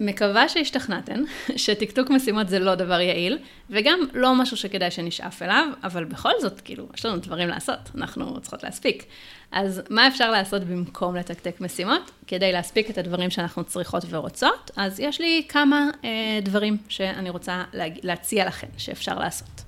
מקווה 0.00 0.48
שהשתכנעתן, 0.48 1.22
שטקטוק 1.56 2.10
משימות 2.10 2.48
זה 2.48 2.58
לא 2.58 2.74
דבר 2.74 3.00
יעיל, 3.00 3.38
וגם 3.70 3.98
לא 4.14 4.34
משהו 4.34 4.56
שכדאי 4.56 4.90
שנשאף 4.90 5.42
אליו, 5.42 5.68
אבל 5.84 6.04
בכל 6.04 6.30
זאת, 6.40 6.60
כאילו, 6.60 6.88
יש 6.96 7.06
לנו 7.06 7.16
דברים 7.16 7.48
לעשות, 7.48 7.78
אנחנו 7.94 8.40
צריכות 8.40 8.62
להספיק. 8.62 9.04
אז 9.52 9.82
מה 9.90 10.08
אפשר 10.08 10.30
לעשות 10.30 10.64
במקום 10.64 11.16
לתקתק 11.16 11.60
משימות? 11.60 12.10
כדי 12.26 12.52
להספיק 12.52 12.90
את 12.90 12.98
הדברים 12.98 13.30
שאנחנו 13.30 13.64
צריכות 13.64 14.04
ורוצות, 14.08 14.70
אז 14.76 15.00
יש 15.00 15.20
לי 15.20 15.42
כמה 15.48 15.90
אה, 16.04 16.10
דברים 16.42 16.76
שאני 16.88 17.30
רוצה 17.30 17.64
להג... 17.72 17.98
להציע 18.02 18.46
לכם 18.46 18.66
שאפשר 18.76 19.18
לעשות. 19.18 19.62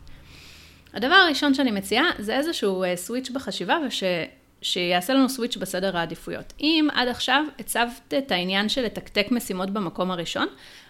הדבר 0.95 1.14
הראשון 1.14 1.54
שאני 1.54 1.71
מציעה 1.71 2.11
זה 2.18 2.37
איזשהו 2.37 2.83
אה, 2.83 2.97
סוויץ' 2.97 3.30
בחשיבה, 3.30 3.76
וש... 3.87 4.02
שיעשה 4.63 5.15
לנו 5.15 5.29
סוויץ' 5.29 5.57
בסדר 5.57 5.97
העדיפויות. 5.97 6.53
אם 6.61 6.89
עד 6.95 7.09
עכשיו 7.09 7.45
הצבת 7.59 8.15
את 8.19 8.33
העניין 8.33 8.69
של 8.69 8.83
לתקתק 8.83 9.27
משימות 9.31 9.71
במקום 9.71 10.11
הראשון, 10.11 10.47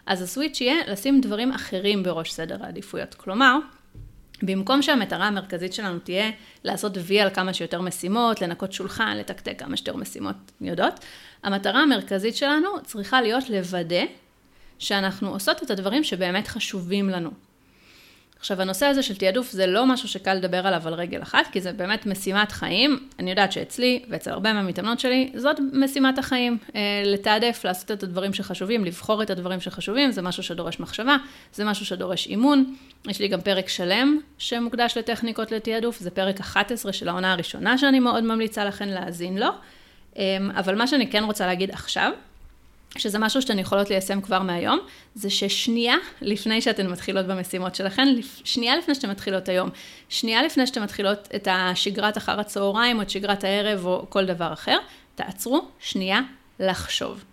אז 0.06 0.22
הסוויץ' 0.22 0.60
יהיה 0.60 0.76
לשים 0.88 1.20
דברים 1.20 1.52
אחרים 1.52 2.02
בראש 2.02 2.32
סדר 2.32 2.64
העדיפויות. 2.64 3.14
כלומר, 3.14 3.58
במקום 4.42 4.82
שהמטרה 4.82 5.26
המרכזית 5.26 5.72
שלנו 5.72 5.98
תהיה 5.98 6.30
לעשות 6.64 6.92
וי 6.96 7.20
על 7.20 7.30
כמה 7.30 7.54
שיותר 7.54 7.80
משימות, 7.80 8.42
לנקות 8.42 8.72
שולחן, 8.72 9.16
לתקתק 9.16 9.58
כמה 9.58 9.76
שיותר 9.76 9.96
משימות 9.96 10.36
יודעות, 10.60 11.00
המטרה 11.42 11.82
המרכזית 11.82 12.36
שלנו 12.36 12.68
צריכה 12.84 13.22
להיות 13.22 13.50
לוודא 13.50 14.04
שאנחנו 14.78 15.28
עושות 15.28 15.62
את 15.62 15.70
הדברים 15.70 16.04
שבאמת 16.04 16.48
חשובים 16.48 17.10
לנו. 17.10 17.30
עכשיו, 18.46 18.62
הנושא 18.62 18.86
הזה 18.86 19.02
של 19.02 19.16
תעדוף 19.16 19.50
זה 19.50 19.66
לא 19.66 19.86
משהו 19.86 20.08
שקל 20.08 20.34
לדבר 20.34 20.66
עליו 20.66 20.82
על 20.86 20.94
רגל 20.94 21.22
אחת, 21.22 21.46
כי 21.52 21.60
זה 21.60 21.72
באמת 21.72 22.06
משימת 22.06 22.52
חיים. 22.52 23.08
אני 23.18 23.30
יודעת 23.30 23.52
שאצלי 23.52 24.02
ואצל 24.08 24.30
הרבה 24.30 24.52
מהמתאמנות 24.52 25.00
שלי, 25.00 25.32
זאת 25.34 25.56
משימת 25.72 26.18
החיים. 26.18 26.58
אה, 26.76 27.02
לתעדף, 27.04 27.64
לעשות 27.64 27.90
את 27.90 28.02
הדברים 28.02 28.34
שחשובים, 28.34 28.84
לבחור 28.84 29.22
את 29.22 29.30
הדברים 29.30 29.60
שחשובים, 29.60 30.12
זה 30.12 30.22
משהו 30.22 30.42
שדורש 30.42 30.80
מחשבה, 30.80 31.16
זה 31.52 31.64
משהו 31.64 31.86
שדורש 31.86 32.26
אימון. 32.26 32.74
יש 33.08 33.20
לי 33.20 33.28
גם 33.28 33.40
פרק 33.40 33.68
שלם 33.68 34.18
שמוקדש 34.38 34.98
לטכניקות 34.98 35.52
לתעדוף, 35.52 35.98
זה 35.98 36.10
פרק 36.10 36.40
11 36.40 36.92
של 36.92 37.08
העונה 37.08 37.32
הראשונה 37.32 37.78
שאני 37.78 38.00
מאוד 38.00 38.24
ממליצה 38.24 38.64
לכן 38.64 38.88
להאזין 38.88 39.38
לו. 39.38 39.48
אה, 40.18 40.36
אבל 40.54 40.74
מה 40.74 40.86
שאני 40.86 41.10
כן 41.10 41.24
רוצה 41.24 41.46
להגיד 41.46 41.70
עכשיו, 41.70 42.12
שזה 42.98 43.18
משהו 43.18 43.42
שאתן 43.42 43.58
יכולות 43.58 43.90
ליישם 43.90 44.20
כבר 44.20 44.42
מהיום, 44.42 44.78
זה 45.14 45.30
ששנייה 45.30 45.96
לפני 46.22 46.60
שאתן 46.60 46.86
מתחילות 46.86 47.26
במשימות 47.26 47.74
שלכן, 47.74 48.08
שנייה 48.44 48.76
לפני 48.76 48.94
שאתן 48.94 49.10
מתחילות 49.10 49.48
היום, 49.48 49.70
שנייה 50.08 50.42
לפני 50.42 50.66
שאתן 50.66 50.82
מתחילות 50.82 51.28
את 51.34 51.48
השגרת 51.50 52.18
אחר 52.18 52.40
הצהריים 52.40 52.96
או 52.96 53.02
את 53.02 53.10
שגרת 53.10 53.44
הערב 53.44 53.86
או 53.86 54.06
כל 54.08 54.24
דבר 54.24 54.52
אחר, 54.52 54.78
תעצרו 55.14 55.68
שנייה 55.80 56.20
לחשוב. 56.60 57.24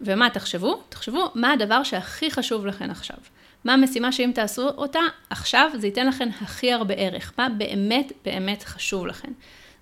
ומה 0.00 0.30
תחשבו? 0.30 0.82
תחשבו 0.88 1.30
מה 1.34 1.52
הדבר 1.52 1.82
שהכי 1.82 2.30
חשוב 2.30 2.66
לכן 2.66 2.90
עכשיו. 2.90 3.16
מה 3.64 3.74
המשימה 3.74 4.12
שאם 4.12 4.30
תעשו 4.34 4.68
אותה 4.68 5.00
עכשיו, 5.30 5.70
זה 5.74 5.86
ייתן 5.86 6.06
לכן 6.06 6.28
הכי 6.40 6.72
הרבה 6.72 6.94
ערך. 6.94 7.32
מה 7.38 7.48
באמת 7.48 8.12
באמת 8.24 8.62
חשוב 8.62 9.06
לכן. 9.06 9.32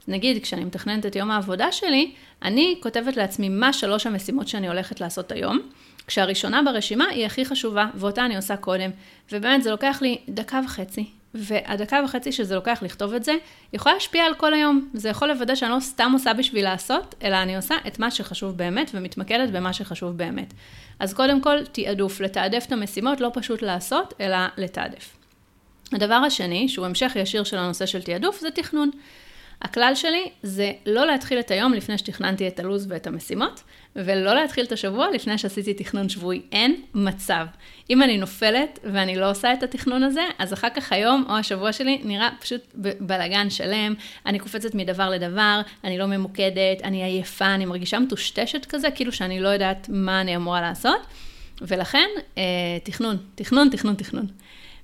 נגיד, 0.08 0.42
כשאני 0.42 0.64
מתכננת 0.64 1.06
את 1.06 1.16
יום 1.16 1.30
העבודה 1.30 1.72
שלי, 1.72 2.12
אני 2.42 2.78
כותבת 2.82 3.16
לעצמי 3.16 3.48
מה 3.48 3.72
שלוש 3.72 4.06
המשימות 4.06 4.48
שאני 4.48 4.68
הולכת 4.68 5.00
לעשות 5.00 5.32
היום, 5.32 5.60
כשהראשונה 6.06 6.62
ברשימה 6.62 7.04
היא 7.04 7.26
הכי 7.26 7.44
חשובה, 7.44 7.86
ואותה 7.94 8.25
אני 8.25 8.36
עושה 8.36 8.56
קודם. 8.56 8.90
ובאמת, 9.32 9.62
זה 9.62 9.70
לוקח 9.70 9.98
לי 10.02 10.18
דקה 10.28 10.60
וחצי, 10.64 11.06
והדקה 11.34 12.00
וחצי 12.04 12.32
שזה 12.32 12.54
לוקח 12.54 12.78
לכתוב 12.82 13.14
את 13.14 13.25
זה, 13.25 13.34
יכולה 13.72 13.94
להשפיע 13.94 14.25
על 14.25 14.34
כל 14.34 14.54
היום. 14.54 14.88
זה 14.94 15.08
יכול 15.08 15.28
לוודא 15.28 15.54
שאני 15.54 15.70
לא 15.70 15.80
סתם 15.80 16.10
עושה 16.12 16.34
בשביל 16.34 16.64
לעשות, 16.64 17.14
אלא 17.22 17.36
אני 17.36 17.56
עושה 17.56 17.75
את 17.86 17.98
מה 17.98 18.10
שחשוב 18.10 18.56
באמת, 18.56 18.90
ומתמקדת 18.94 19.50
במה 19.50 19.72
שחשוב 19.72 20.16
באמת. 20.16 20.54
אז 20.98 21.14
קודם 21.14 21.40
כל, 21.40 21.64
תעדוף, 21.72 22.20
לתעדף 22.20 22.64
את 22.66 22.72
המשימות, 22.72 23.20
לא 23.20 23.30
פשוט 23.34 23.62
לעשות, 23.62 24.14
אלא 24.20 24.36
לתעדף. 24.56 25.16
הדבר 25.92 26.14
השני, 26.14 26.68
שהוא 26.68 26.86
המשך 26.86 27.12
ישיר 27.16 27.44
של 27.44 27.58
הנושא 27.58 27.86
של 27.86 28.02
תעדוף, 28.02 28.40
זה 28.40 28.50
תכנון. 28.50 28.90
הכלל 29.62 29.94
שלי 29.94 30.30
זה 30.42 30.72
לא 30.86 31.06
להתחיל 31.06 31.38
את 31.38 31.50
היום 31.50 31.75
לפני 31.75 31.98
שתכננתי 31.98 32.48
את 32.48 32.60
הלו"ז 32.60 32.86
ואת 32.90 33.06
המשימות, 33.06 33.62
ולא 33.96 34.34
להתחיל 34.34 34.64
את 34.64 34.72
השבוע 34.72 35.10
לפני 35.10 35.38
שעשיתי 35.38 35.75
תכנון 35.75 36.08
שבועי. 36.08 36.42
אין 36.52 36.82
מצב. 36.94 37.46
אם 37.90 38.02
אני 38.02 38.18
נופלת 38.18 38.78
ואני 38.84 39.16
לא 39.16 39.30
עושה 39.30 39.52
את 39.52 39.62
התכנון 39.62 40.02
הזה, 40.02 40.22
אז 40.38 40.52
אחר 40.52 40.68
כך 40.75 40.92
היום 40.92 41.25
או 41.28 41.36
השבוע 41.36 41.72
שלי 41.72 42.00
נראה 42.04 42.28
פשוט 42.40 42.60
בלאגן 43.00 43.50
שלם, 43.50 43.94
אני 44.26 44.38
קופצת 44.38 44.75
מדבר 44.75 45.10
לדבר, 45.10 45.60
אני 45.84 45.98
לא 45.98 46.06
ממוקדת, 46.06 46.82
אני 46.84 47.04
עייפה, 47.04 47.54
אני 47.54 47.64
מרגישה 47.64 47.98
מטושטשת 47.98 48.64
כזה, 48.64 48.90
כאילו 48.90 49.12
שאני 49.12 49.40
לא 49.40 49.48
יודעת 49.48 49.88
מה 49.92 50.20
אני 50.20 50.36
אמורה 50.36 50.60
לעשות. 50.60 51.00
ולכן, 51.60 52.08
אה, 52.38 52.42
תכנון, 52.84 53.16
תכנון, 53.34 53.68
תכנון, 53.70 53.94
תכנון. 53.94 54.26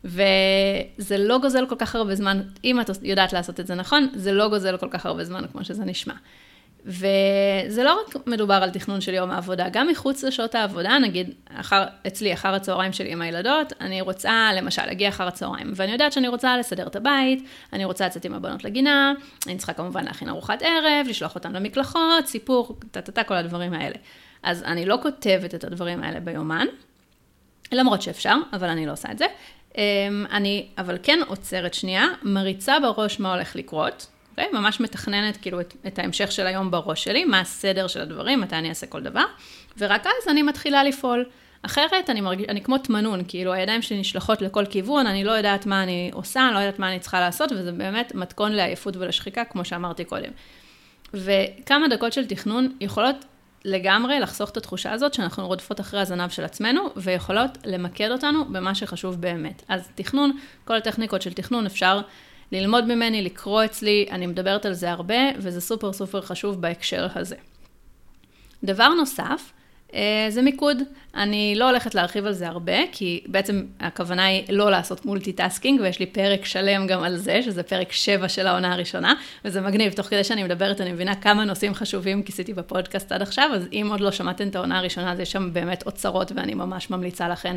וזה 0.04 1.18
לא 1.18 1.38
גוזל 1.38 1.66
כל 1.66 1.76
כך 1.78 1.94
הרבה 1.94 2.14
זמן, 2.14 2.42
אם 2.64 2.80
את 2.80 2.90
יודעת 3.02 3.32
לעשות 3.32 3.60
את 3.60 3.66
זה 3.66 3.74
נכון, 3.74 4.08
זה 4.14 4.32
לא 4.32 4.48
גוזל 4.48 4.76
כל 4.76 4.88
כך 4.90 5.06
הרבה 5.06 5.24
זמן 5.24 5.44
כמו 5.52 5.64
שזה 5.64 5.84
נשמע. 5.84 6.14
וזה 6.86 7.82
לא 7.84 8.00
רק 8.00 8.26
מדובר 8.26 8.54
על 8.54 8.70
תכנון 8.70 9.00
של 9.00 9.14
יום 9.14 9.30
העבודה, 9.30 9.68
גם 9.68 9.88
מחוץ 9.88 10.24
לשעות 10.24 10.54
העבודה, 10.54 10.98
נגיד 10.98 11.30
אחר, 11.54 11.84
אצלי 12.06 12.34
אחר 12.34 12.54
הצהריים 12.54 12.92
שלי 12.92 13.12
עם 13.12 13.22
הילדות, 13.22 13.72
אני 13.80 14.00
רוצה 14.00 14.50
למשל 14.56 14.86
להגיע 14.86 15.08
אחר 15.08 15.26
הצהריים, 15.26 15.72
ואני 15.76 15.92
יודעת 15.92 16.12
שאני 16.12 16.28
רוצה 16.28 16.56
לסדר 16.56 16.86
את 16.86 16.96
הבית, 16.96 17.44
אני 17.72 17.84
רוצה 17.84 18.06
לצאת 18.06 18.24
עם 18.24 18.34
הבנות 18.34 18.64
לגינה, 18.64 19.12
אני 19.46 19.56
צריכה 19.56 19.72
כמובן 19.72 20.04
להכין 20.04 20.28
ארוחת 20.28 20.62
ערב, 20.62 21.06
לשלוח 21.08 21.34
אותן 21.34 21.52
למקלחות, 21.52 22.26
סיפור, 22.26 22.78
טה-טה-טה, 22.90 23.24
כל 23.24 23.34
הדברים 23.34 23.72
האלה. 23.72 23.96
אז 24.42 24.62
אני 24.62 24.86
לא 24.86 24.98
כותבת 25.02 25.54
את 25.54 25.64
הדברים 25.64 26.02
האלה 26.02 26.20
ביומן, 26.20 26.66
למרות 27.72 28.02
שאפשר, 28.02 28.36
אבל 28.52 28.68
אני 28.68 28.86
לא 28.86 28.92
עושה 28.92 29.12
את 29.12 29.18
זה, 29.18 29.26
אני 30.30 30.66
אבל 30.78 30.98
כן 31.02 31.20
עוצרת 31.26 31.74
שנייה, 31.74 32.06
מריצה 32.22 32.80
בראש 32.80 33.20
מה 33.20 33.34
הולך 33.34 33.56
לקרות, 33.56 34.06
okay? 34.06 34.30
אוקיי? 34.30 34.48
ממש 34.52 34.80
מתכננת 34.80 35.36
כאילו 35.36 35.60
את, 35.60 35.74
את 35.86 35.98
ההמשך 35.98 36.32
של 36.32 36.46
היום 36.46 36.70
בראש 36.70 37.04
שלי, 37.04 37.24
מה 37.24 37.40
הסדר 37.40 37.86
של 37.86 38.00
הדברים, 38.00 38.40
מתי 38.40 38.56
אני 38.56 38.68
אעשה 38.68 38.86
כל 38.86 39.02
דבר, 39.02 39.24
ורק 39.78 40.06
אז 40.06 40.28
אני 40.28 40.42
מתחילה 40.42 40.84
לפעול. 40.84 41.24
אחרת 41.62 42.10
אני, 42.10 42.20
מרגיש, 42.20 42.48
אני 42.48 42.62
כמו 42.62 42.78
תמנון, 42.78 43.22
כאילו 43.28 43.52
הידיים 43.52 43.82
שלי 43.82 44.00
נשלחות 44.00 44.42
לכל 44.42 44.66
כיוון, 44.66 45.06
אני 45.06 45.24
לא 45.24 45.32
יודעת 45.32 45.66
מה 45.66 45.82
אני 45.82 46.10
עושה, 46.12 46.46
אני 46.46 46.54
לא 46.54 46.58
יודעת 46.58 46.78
מה 46.78 46.88
אני 46.88 47.00
צריכה 47.00 47.20
לעשות, 47.20 47.52
וזה 47.52 47.72
באמת 47.72 48.14
מתכון 48.14 48.52
לעייפות 48.52 48.96
ולשחיקה, 48.96 49.44
כמו 49.44 49.64
שאמרתי 49.64 50.04
קודם. 50.04 50.30
וכמה 51.14 51.88
דקות 51.88 52.12
של 52.12 52.26
תכנון 52.26 52.76
יכולות 52.80 53.16
לגמרי 53.64 54.20
לחסוך 54.20 54.50
את 54.50 54.56
התחושה 54.56 54.92
הזאת 54.92 55.14
שאנחנו 55.14 55.46
רודפות 55.46 55.80
אחרי 55.80 56.00
הזנב 56.00 56.30
של 56.30 56.44
עצמנו, 56.44 56.80
ויכולות 56.96 57.58
למקד 57.64 58.10
אותנו 58.10 58.44
במה 58.44 58.74
שחשוב 58.74 59.20
באמת. 59.20 59.62
אז 59.68 59.88
תכנון, 59.94 60.38
כל 60.64 60.76
הטכניקות 60.76 61.22
של 61.22 61.32
תכנון 61.32 61.66
אפשר 61.66 62.00
ללמוד 62.52 62.84
ממני, 62.84 63.22
לקרוא 63.22 63.64
אצלי, 63.64 64.06
אני 64.10 64.26
מדברת 64.26 64.66
על 64.66 64.72
זה 64.72 64.90
הרבה, 64.90 65.20
וזה 65.38 65.60
סופר 65.60 65.92
סופר 65.92 66.20
חשוב 66.20 66.60
בהקשר 66.60 67.08
הזה. 67.14 67.36
דבר 68.64 68.88
נוסף, 68.88 69.52
זה 70.28 70.42
מיקוד. 70.42 70.78
אני 71.14 71.54
לא 71.56 71.68
הולכת 71.68 71.94
להרחיב 71.94 72.26
על 72.26 72.32
זה 72.32 72.48
הרבה, 72.48 72.76
כי 72.92 73.22
בעצם 73.26 73.64
הכוונה 73.80 74.24
היא 74.24 74.44
לא 74.48 74.70
לעשות 74.70 75.06
multitasking, 75.06 75.80
ויש 75.80 76.00
לי 76.00 76.06
פרק 76.06 76.44
שלם 76.44 76.86
גם 76.86 77.02
על 77.02 77.16
זה, 77.16 77.42
שזה 77.42 77.62
פרק 77.62 77.92
7 77.92 78.28
של 78.28 78.46
העונה 78.46 78.72
הראשונה, 78.72 79.14
וזה 79.44 79.60
מגניב, 79.60 79.92
תוך 79.92 80.06
כדי 80.06 80.24
שאני 80.24 80.42
מדברת 80.42 80.80
אני 80.80 80.92
מבינה 80.92 81.14
כמה 81.14 81.44
נושאים 81.44 81.74
חשובים 81.74 82.22
כיסיתי 82.22 82.54
בפודקאסט 82.54 83.12
עד 83.12 83.22
עכשיו, 83.22 83.50
אז 83.54 83.68
אם 83.72 83.86
עוד 83.90 84.00
לא 84.00 84.10
שמעתם 84.10 84.48
את 84.48 84.56
העונה 84.56 84.78
הראשונה, 84.78 85.12
אז 85.12 85.20
יש 85.20 85.32
שם 85.32 85.52
באמת 85.52 85.86
אוצרות, 85.86 86.32
ואני 86.36 86.54
ממש 86.54 86.90
ממליצה 86.90 87.28
לכן. 87.28 87.56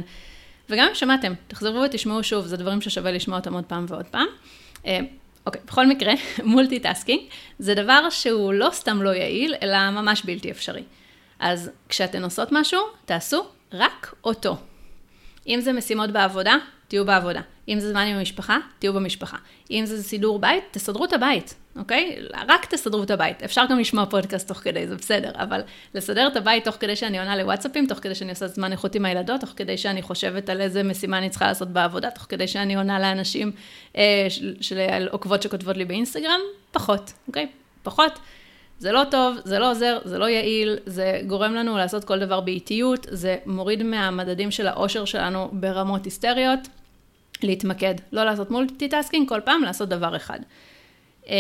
וגם 0.70 0.88
אם 0.90 0.96
שמעתם, 0.96 1.34
תחזרו 1.48 1.82
ותשמעו 1.82 2.24
שוב, 2.24 2.46
זה 2.46 2.58
דברים 2.58 2.82
ששווה 2.82 3.12
לשמוע 3.12 3.38
אותם 3.38 3.54
עוד 3.54 3.64
פעם 3.64 3.86
ועוד 3.90 4.06
פעם. 4.06 4.28
אה, 4.86 5.00
אוקיי, 5.46 5.62
בכל 5.68 5.88
מקרה, 5.88 6.14
multitasking 6.44 7.22
זה 7.60 7.74
דבר 7.74 8.10
שהוא 8.10 8.54
לא 8.54 8.70
סתם 8.72 9.02
לא 9.02 9.10
יעיל, 9.10 9.56
אלא 9.62 9.90
ממש 9.90 10.22
בלתי 10.26 10.52
אפשרי. 10.52 10.84
אז 11.40 11.72
כשאתן 11.90 12.24
עושות 12.24 12.52
משהו, 12.52 12.80
תעשו 13.06 13.46
רק 13.74 14.16
אותו. 14.24 14.58
אם 15.48 15.60
זה 15.62 15.74
משימות 15.74 16.12
בעבודה, 16.12 16.56
תהיו 16.88 17.06
בעבודה. 17.06 17.42
אם 17.70 17.80
זה 17.80 17.90
זמן 17.90 18.02
עם 18.02 18.18
המשפחה, 18.18 18.58
תהיו 18.80 18.94
במשפחה. 18.94 19.38
אם 19.72 19.86
זה 19.86 20.04
סידור 20.04 20.40
בית, 20.40 20.64
תסדרו 20.72 21.06
את 21.06 21.14
הבית, 21.14 21.56
אוקיי? 21.76 22.18
רק 22.48 22.66
תסדרו 22.66 23.04
את 23.04 23.12
הבית. 23.12 23.44
אפשר 23.44 23.64
גם 23.70 23.80
לשמוע 23.80 24.06
פודקאסט 24.06 24.48
תוך 24.48 24.58
כדי, 24.58 24.88
זה 24.88 24.96
בסדר, 24.96 25.32
אבל 25.36 25.62
לסדר 25.94 26.28
את 26.28 26.36
הבית 26.36 26.66
תוך 26.66 26.76
כדי 26.80 26.96
שאני 26.96 27.20
עונה 27.20 27.36
לוואטסאפים, 27.36 27.88
תוך 27.88 28.00
כדי 28.00 28.16
שאני 28.16 28.30
עושה 28.30 28.48
זמן 28.48 28.72
איכות 28.72 28.96
עם 28.96 29.06
הילדות, 29.06 29.42
תוך 29.42 29.54
כדי 29.56 29.78
שאני 29.78 30.02
חושבת 30.02 30.50
על 30.50 30.62
איזה 30.62 30.84
משימה 30.84 31.18
אני 31.18 31.30
צריכה 31.30 31.48
לעשות 31.48 31.68
בעבודה, 31.68 32.12
תוך 32.12 32.26
כדי 32.30 32.48
שאני 32.48 32.76
עונה 32.76 33.00
לאנשים 33.00 33.52
אה, 33.98 34.28
של 34.62 35.08
עוקבות 35.12 35.42
שכותבות 35.42 35.78
לי 35.78 35.86
באינסטגרם, 35.86 36.40
פחות, 36.72 37.14
אוקיי? 37.28 37.48
פחות. 37.84 38.20
זה 38.80 38.92
לא 38.92 39.02
טוב, 39.12 39.36
זה 39.44 39.60
לא 39.60 39.72
עוזר, 39.72 39.98
זה 40.06 40.18
לא 40.18 40.30
יעיל, 40.30 40.78
זה 40.86 41.22
גורם 41.28 41.54
לנו 41.54 41.78
לעשות 41.78 42.04
כל 42.04 42.20
דבר 42.20 42.40
באיטיות, 42.40 43.08
זה 43.10 43.38
מוריד 43.46 43.84
מהמדדים 43.84 44.52
של 44.52 44.68
האושר 44.68 45.06
שלנו 45.06 45.50
ברמות 45.52 46.06
היסטריות. 46.06 46.60
להתמקד, 47.44 47.96
לא 48.12 48.24
לעשות 48.24 48.52
multitasking 48.52 49.30
כל 49.30 49.42
פעם, 49.46 49.64
לעשות 49.64 49.90
דבר 49.90 50.16
אחד. 50.16 50.40
אמ, 51.28 51.34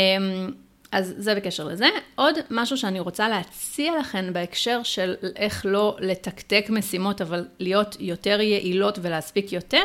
אז 0.92 1.14
זה 1.18 1.36
בקשר 1.36 1.64
לזה. 1.64 1.88
עוד 2.16 2.36
משהו 2.50 2.78
שאני 2.78 3.00
רוצה 3.00 3.30
להציע 3.30 4.00
לכם 4.00 4.34
בהקשר 4.34 4.84
של 4.84 5.16
איך 5.36 5.66
לא 5.70 5.98
לתקתק 6.00 6.66
משימות, 6.70 7.22
אבל 7.22 7.46
להיות 7.60 7.98
יותר 8.00 8.42
יעילות 8.42 9.00
ולהספיק 9.02 9.54
יותר, 9.54 9.84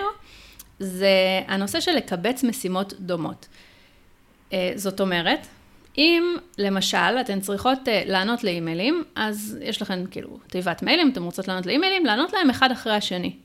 זה 0.79 1.41
הנושא 1.47 1.81
של 1.81 1.93
לקבץ 1.93 2.45
משימות 2.45 2.95
דומות. 3.01 3.47
אה, 4.53 4.73
זאת 4.77 5.01
אומרת, 5.01 5.47
אם 5.99 6.37
למשל 6.59 6.97
אתן 7.21 7.41
צריכות 7.41 7.89
אה, 7.89 8.03
לענות 8.07 8.45
לאימיילים, 8.45 9.05
אז 9.15 9.59
יש 9.63 9.83
לכם 9.83 10.05
כאילו 10.11 10.39
תיבת 10.47 10.83
מיילים, 10.83 11.11
אתן 11.13 11.23
רוצות 11.23 11.49
לענות 11.49 11.67
לאימיילים, 11.67 12.07
לענות 12.07 12.33
להם 12.33 12.51
אחד 12.51 12.71
אחרי 12.73 12.93
השני. 12.93 13.37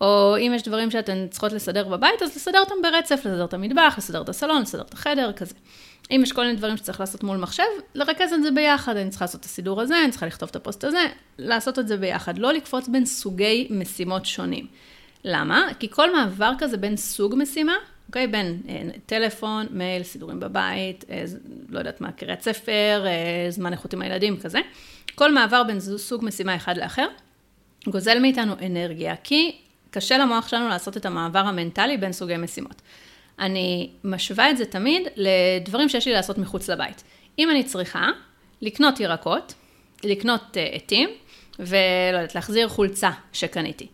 או 0.00 0.36
אם 0.38 0.52
יש 0.54 0.62
דברים 0.62 0.90
שאתן 0.90 1.26
צריכות 1.30 1.52
לסדר 1.52 1.88
בבית, 1.88 2.22
אז 2.22 2.36
לסדר 2.36 2.60
אותם 2.60 2.74
ברצף, 2.82 3.14
לסדר 3.14 3.44
את 3.44 3.54
המטבח, 3.54 3.94
לסדר 3.98 4.22
את 4.22 4.28
הסלון, 4.28 4.62
לסדר 4.62 4.82
את 4.82 4.94
החדר, 4.94 5.32
כזה. 5.32 5.54
אם 6.10 6.20
יש 6.22 6.32
כל 6.32 6.44
מיני 6.44 6.56
דברים 6.56 6.76
שצריך 6.76 7.00
לעשות 7.00 7.22
מול 7.22 7.36
מחשב, 7.36 7.64
לרכז 7.94 8.32
את 8.32 8.42
זה 8.42 8.50
ביחד, 8.50 8.96
אני 8.96 9.10
צריכה 9.10 9.24
לעשות 9.24 9.40
את 9.40 9.44
הסידור 9.44 9.80
הזה, 9.80 10.02
אני 10.04 10.10
צריכה 10.10 10.26
לכתוב 10.26 10.48
את 10.48 10.56
הפוסט 10.56 10.84
הזה, 10.84 11.06
לעשות 11.38 11.78
את 11.78 11.88
זה 11.88 11.96
ביחד, 11.96 12.38
לא 12.38 12.52
לקפוץ 12.52 12.88
בין 12.88 13.06
סוגי 13.06 13.68
משימות 13.70 14.26
שונים. 14.26 14.66
למה? 15.24 15.68
כי 15.78 15.90
כל 15.90 16.16
מעבר 16.16 16.52
כזה 16.58 16.76
בין 16.76 16.96
סוג 16.96 17.34
משימה, 17.38 17.74
אוקיי? 18.08 18.26
בין 18.26 18.60
אה, 18.68 18.82
טלפון, 19.06 19.66
מייל, 19.70 20.02
סידורים 20.02 20.40
בבית, 20.40 21.04
אה, 21.10 21.24
לא 21.68 21.78
יודעת 21.78 22.00
מה, 22.00 22.12
קריאת 22.12 22.42
ספר, 22.42 23.04
אה, 23.06 23.50
זמן 23.50 23.72
איכות 23.72 23.92
עם 23.92 24.02
הילדים, 24.02 24.36
כזה. 24.36 24.58
כל 25.14 25.32
מעבר 25.32 25.62
בין 25.62 25.80
סוג 25.80 26.24
משימה 26.24 26.56
אחד 26.56 26.76
לאחר, 26.76 27.06
גוזל 27.86 28.18
מאיתנו 28.18 28.54
אנרגיה, 28.66 29.14
כי 29.24 29.56
קשה 29.90 30.18
למוח 30.18 30.48
שלנו 30.48 30.68
לעשות 30.68 30.96
את 30.96 31.06
המעבר 31.06 31.38
המנטלי 31.38 31.96
בין 31.96 32.12
סוגי 32.12 32.36
משימות. 32.36 32.82
אני 33.38 33.90
משווה 34.04 34.50
את 34.50 34.56
זה 34.56 34.64
תמיד 34.64 35.02
לדברים 35.16 35.88
שיש 35.88 36.06
לי 36.06 36.12
לעשות 36.12 36.38
מחוץ 36.38 36.70
לבית. 36.70 37.02
אם 37.38 37.50
אני 37.50 37.64
צריכה 37.64 38.08
לקנות 38.62 39.00
ירקות, 39.00 39.54
לקנות 40.04 40.56
עטים, 40.74 41.08
ולא 41.58 42.16
יודעת, 42.16 42.34
להחזיר 42.34 42.68
חולצה 42.68 43.10
שקניתי. 43.32 43.86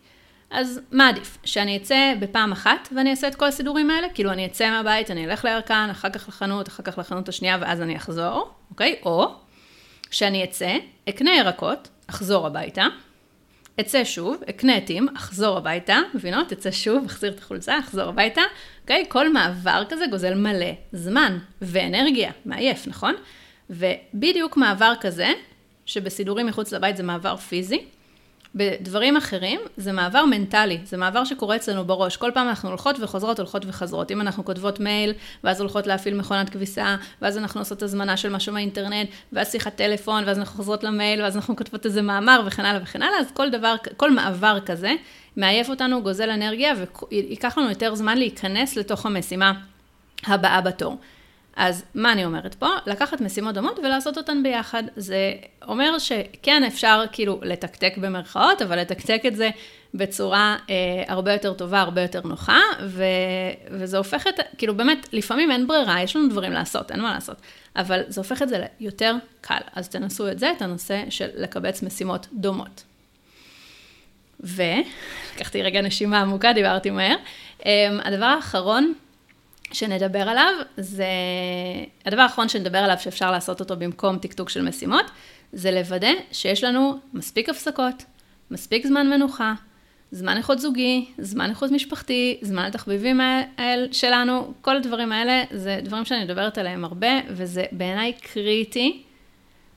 אז 0.55 0.79
מה 0.91 1.09
עדיף? 1.09 1.37
שאני 1.45 1.77
אצא 1.77 2.13
בפעם 2.19 2.51
אחת 2.51 2.89
ואני 2.95 3.11
אעשה 3.11 3.27
את 3.27 3.35
כל 3.35 3.45
הסידורים 3.45 3.89
האלה? 3.89 4.09
כאילו 4.09 4.31
אני 4.31 4.45
אצא 4.45 4.69
מהבית, 4.69 5.11
אני 5.11 5.25
אלך 5.25 5.45
לירקן, 5.45 5.87
אחר 5.91 6.09
כך 6.09 6.27
לחנות, 6.27 6.67
אחר 6.67 6.83
כך 6.83 6.97
לחנות 6.97 7.29
השנייה 7.29 7.57
ואז 7.61 7.81
אני 7.81 7.97
אחזור, 7.97 8.49
אוקיי? 8.69 8.95
או 9.05 9.27
שאני 10.11 10.43
אצא, 10.43 10.75
אקנה 11.09 11.35
ירקות, 11.35 11.89
אחזור 12.07 12.47
הביתה, 12.47 12.85
אצא 13.79 14.03
שוב, 14.03 14.37
אקנה 14.49 14.75
עטים, 14.75 15.07
אחזור 15.17 15.57
הביתה, 15.57 15.99
מבינות? 16.13 16.51
אצא 16.51 16.71
שוב, 16.71 17.05
אחזיר 17.05 17.31
את 17.31 17.39
החולצה, 17.39 17.79
אחזור 17.79 18.09
הביתה, 18.09 18.41
אוקיי? 18.81 19.05
כל 19.09 19.33
מעבר 19.33 19.83
כזה 19.89 20.05
גוזל 20.11 20.33
מלא 20.33 20.71
זמן 20.91 21.37
ואנרגיה, 21.61 22.31
מעייף, 22.45 22.87
נכון? 22.87 23.15
ובדיוק 23.69 24.57
מעבר 24.57 24.93
כזה, 25.01 25.31
שבסידורים 25.85 26.47
מחוץ 26.47 26.73
לבית 26.73 26.97
זה 26.97 27.03
מעבר 27.03 27.35
פיזי, 27.35 27.85
בדברים 28.55 29.17
אחרים 29.17 29.59
זה 29.77 29.91
מעבר 29.91 30.25
מנטלי, 30.25 30.79
זה 30.83 30.97
מעבר 30.97 31.23
שקורה 31.23 31.55
אצלנו 31.55 31.85
בראש. 31.85 32.17
כל 32.17 32.31
פעם 32.33 32.47
אנחנו 32.47 32.69
הולכות 32.69 32.95
וחוזרות, 32.99 33.39
הולכות 33.39 33.65
וחזרות. 33.67 34.11
אם 34.11 34.21
אנחנו 34.21 34.45
כותבות 34.45 34.79
מייל, 34.79 35.13
ואז 35.43 35.61
הולכות 35.61 35.87
להפעיל 35.87 36.15
מכונת 36.15 36.49
כביסה, 36.49 36.95
ואז 37.21 37.37
אנחנו 37.37 37.61
עושות 37.61 37.83
הזמנה 37.83 38.17
של 38.17 38.29
משהו 38.29 38.53
מהאינטרנט, 38.53 39.09
ואז 39.33 39.51
שיחת 39.51 39.75
טלפון, 39.75 40.23
ואז 40.25 40.39
אנחנו 40.39 40.57
חוזרות 40.57 40.83
למייל, 40.83 41.21
ואז 41.21 41.35
אנחנו 41.35 41.55
כותבות 41.55 41.85
איזה 41.85 42.01
מאמר 42.01 42.41
וכן 42.45 42.65
הלאה 42.65 42.83
וכן 42.83 43.01
הלאה, 43.01 43.19
אז 43.19 43.31
כל 43.31 43.49
דבר, 43.49 43.75
כל 43.97 44.11
מעבר 44.11 44.59
כזה 44.65 44.93
מעייף 45.37 45.69
אותנו, 45.69 46.03
גוזל 46.03 46.29
אנרגיה, 46.29 46.73
וייקח 47.11 47.57
לנו 47.57 47.69
יותר 47.69 47.95
זמן 47.95 48.17
להיכנס 48.17 48.77
לתוך 48.77 49.05
המשימה 49.05 49.53
הבאה 50.27 50.61
בתור. 50.61 50.97
אז 51.55 51.83
מה 51.95 52.11
אני 52.11 52.25
אומרת 52.25 52.55
פה? 52.55 52.69
לקחת 52.85 53.21
משימות 53.21 53.55
דומות 53.55 53.79
ולעשות 53.79 54.17
אותן 54.17 54.43
ביחד. 54.43 54.83
זה 54.95 55.33
אומר 55.67 55.99
שכן 55.99 56.63
אפשר 56.63 57.03
כאילו 57.11 57.39
לתקתק 57.43 57.93
במרכאות, 57.97 58.61
אבל 58.61 58.79
לתקתק 58.79 59.21
את 59.27 59.35
זה 59.35 59.49
בצורה 59.93 60.57
אה, 60.69 60.75
הרבה 61.07 61.33
יותר 61.33 61.53
טובה, 61.53 61.79
הרבה 61.81 62.01
יותר 62.01 62.21
נוחה, 62.23 62.59
ו, 62.85 63.03
וזה 63.71 63.97
הופך 63.97 64.27
את, 64.27 64.39
כאילו 64.57 64.75
באמת, 64.75 65.07
לפעמים 65.13 65.51
אין 65.51 65.67
ברירה, 65.67 66.01
יש 66.01 66.15
לנו 66.15 66.29
דברים 66.29 66.51
לעשות, 66.51 66.91
אין 66.91 67.01
מה 67.01 67.13
לעשות, 67.13 67.37
אבל 67.75 68.01
זה 68.07 68.21
הופך 68.21 68.41
את 68.41 68.49
זה 68.49 68.65
ליותר 68.79 69.15
קל. 69.41 69.61
אז 69.73 69.89
תנסו 69.89 70.31
את 70.31 70.39
זה, 70.39 70.51
את 70.57 70.61
הנושא 70.61 71.03
של 71.09 71.27
לקבץ 71.35 71.83
משימות 71.83 72.27
דומות. 72.33 72.83
ולקחתי 74.39 75.61
רגע 75.61 75.81
נשימה 75.81 76.21
עמוקה, 76.21 76.53
דיברתי 76.53 76.89
מהר. 76.89 77.15
אה, 77.65 77.87
הדבר 78.03 78.25
האחרון, 78.25 78.93
שנדבר 79.73 80.29
עליו, 80.29 80.53
זה 80.77 81.05
הדבר 82.05 82.21
האחרון 82.21 82.49
שנדבר 82.49 82.77
עליו 82.77 82.97
שאפשר 82.99 83.31
לעשות 83.31 83.59
אותו 83.59 83.77
במקום 83.77 84.17
טקטוק 84.17 84.49
של 84.49 84.61
משימות, 84.61 85.05
זה 85.53 85.71
לוודא 85.71 86.11
שיש 86.31 86.63
לנו 86.63 86.99
מספיק 87.13 87.49
הפסקות, 87.49 88.03
מספיק 88.51 88.87
זמן 88.87 89.09
מנוחה, 89.09 89.53
זמן 90.11 90.37
איכות 90.37 90.59
זוגי, 90.59 91.05
זמן 91.17 91.49
איכות 91.49 91.71
משפחתי, 91.71 92.37
זמן 92.41 92.63
התחביבים 92.63 93.19
שלנו, 93.91 94.53
כל 94.61 94.75
הדברים 94.75 95.11
האלה 95.11 95.43
זה 95.51 95.79
דברים 95.83 96.05
שאני 96.05 96.23
מדברת 96.23 96.57
עליהם 96.57 96.85
הרבה, 96.85 97.19
וזה 97.29 97.65
בעיניי 97.71 98.13
קריטי, 98.13 99.03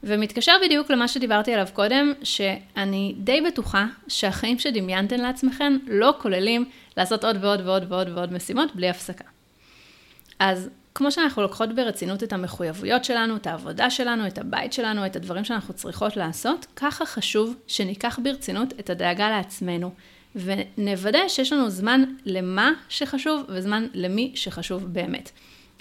ומתקשר 0.03 0.53
בדיוק 0.65 0.91
למה 0.91 1.09
שדיברתי 1.09 1.55
עליו 1.55 1.67
קודם, 1.73 2.13
שאני 2.23 3.15
די 3.19 3.41
בטוחה 3.41 3.87
שהחיים 4.09 4.59
שדמיינתן 4.59 5.21
לעצמכם 5.21 5.77
לא 5.87 6.15
כוללים 6.23 6.65
לעשות 6.97 7.25
עוד 7.25 7.45
ועוד 7.45 7.67
ועוד 7.67 7.93
ועוד 7.93 8.09
ועוד 8.15 8.33
משימות 8.33 8.77
בלי 8.77 8.89
הפסקה. 8.89 9.38
אז 10.39 10.69
כמו 10.95 11.13
שאנחנו 11.13 11.43
לוקחות 11.43 11.75
ברצינות 11.75 12.23
את 12.23 12.33
המחויבויות 12.33 13.05
שלנו, 13.05 13.37
את 13.37 13.47
העבודה 13.47 13.91
שלנו, 13.91 14.27
את 14.27 14.39
הבית 14.39 14.73
שלנו, 14.73 15.07
את 15.07 15.17
הדברים 15.17 15.45
שאנחנו 15.45 15.75
צריכות 15.75 16.17
לעשות, 16.17 16.67
ככה 16.77 17.07
חשוב 17.07 17.55
שניקח 17.67 18.19
ברצינות 18.23 18.73
את 18.81 18.91
הדאגה 18.91 19.31
לעצמנו, 19.31 19.91
ונוודא 20.37 21.29
שיש 21.29 21.53
לנו 21.53 21.71
זמן 21.71 22.05
למה 22.25 22.71
שחשוב 22.89 23.43
וזמן 23.49 23.87
למי 23.95 24.33
שחשוב 24.35 24.85
באמת. 24.85 25.31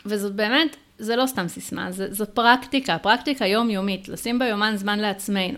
וזאת 0.05 0.35
באמת, 0.35 0.75
זה 0.99 1.15
לא 1.15 1.25
סתם 1.25 1.47
סיסמה, 1.47 1.91
זה, 1.91 2.13
זו 2.13 2.25
פרקטיקה, 2.33 2.97
פרקטיקה 2.97 3.45
יומיומית, 3.45 4.09
לשים 4.09 4.39
ביומן 4.39 4.73
זמן 4.75 4.99
לעצמנו, 4.99 5.57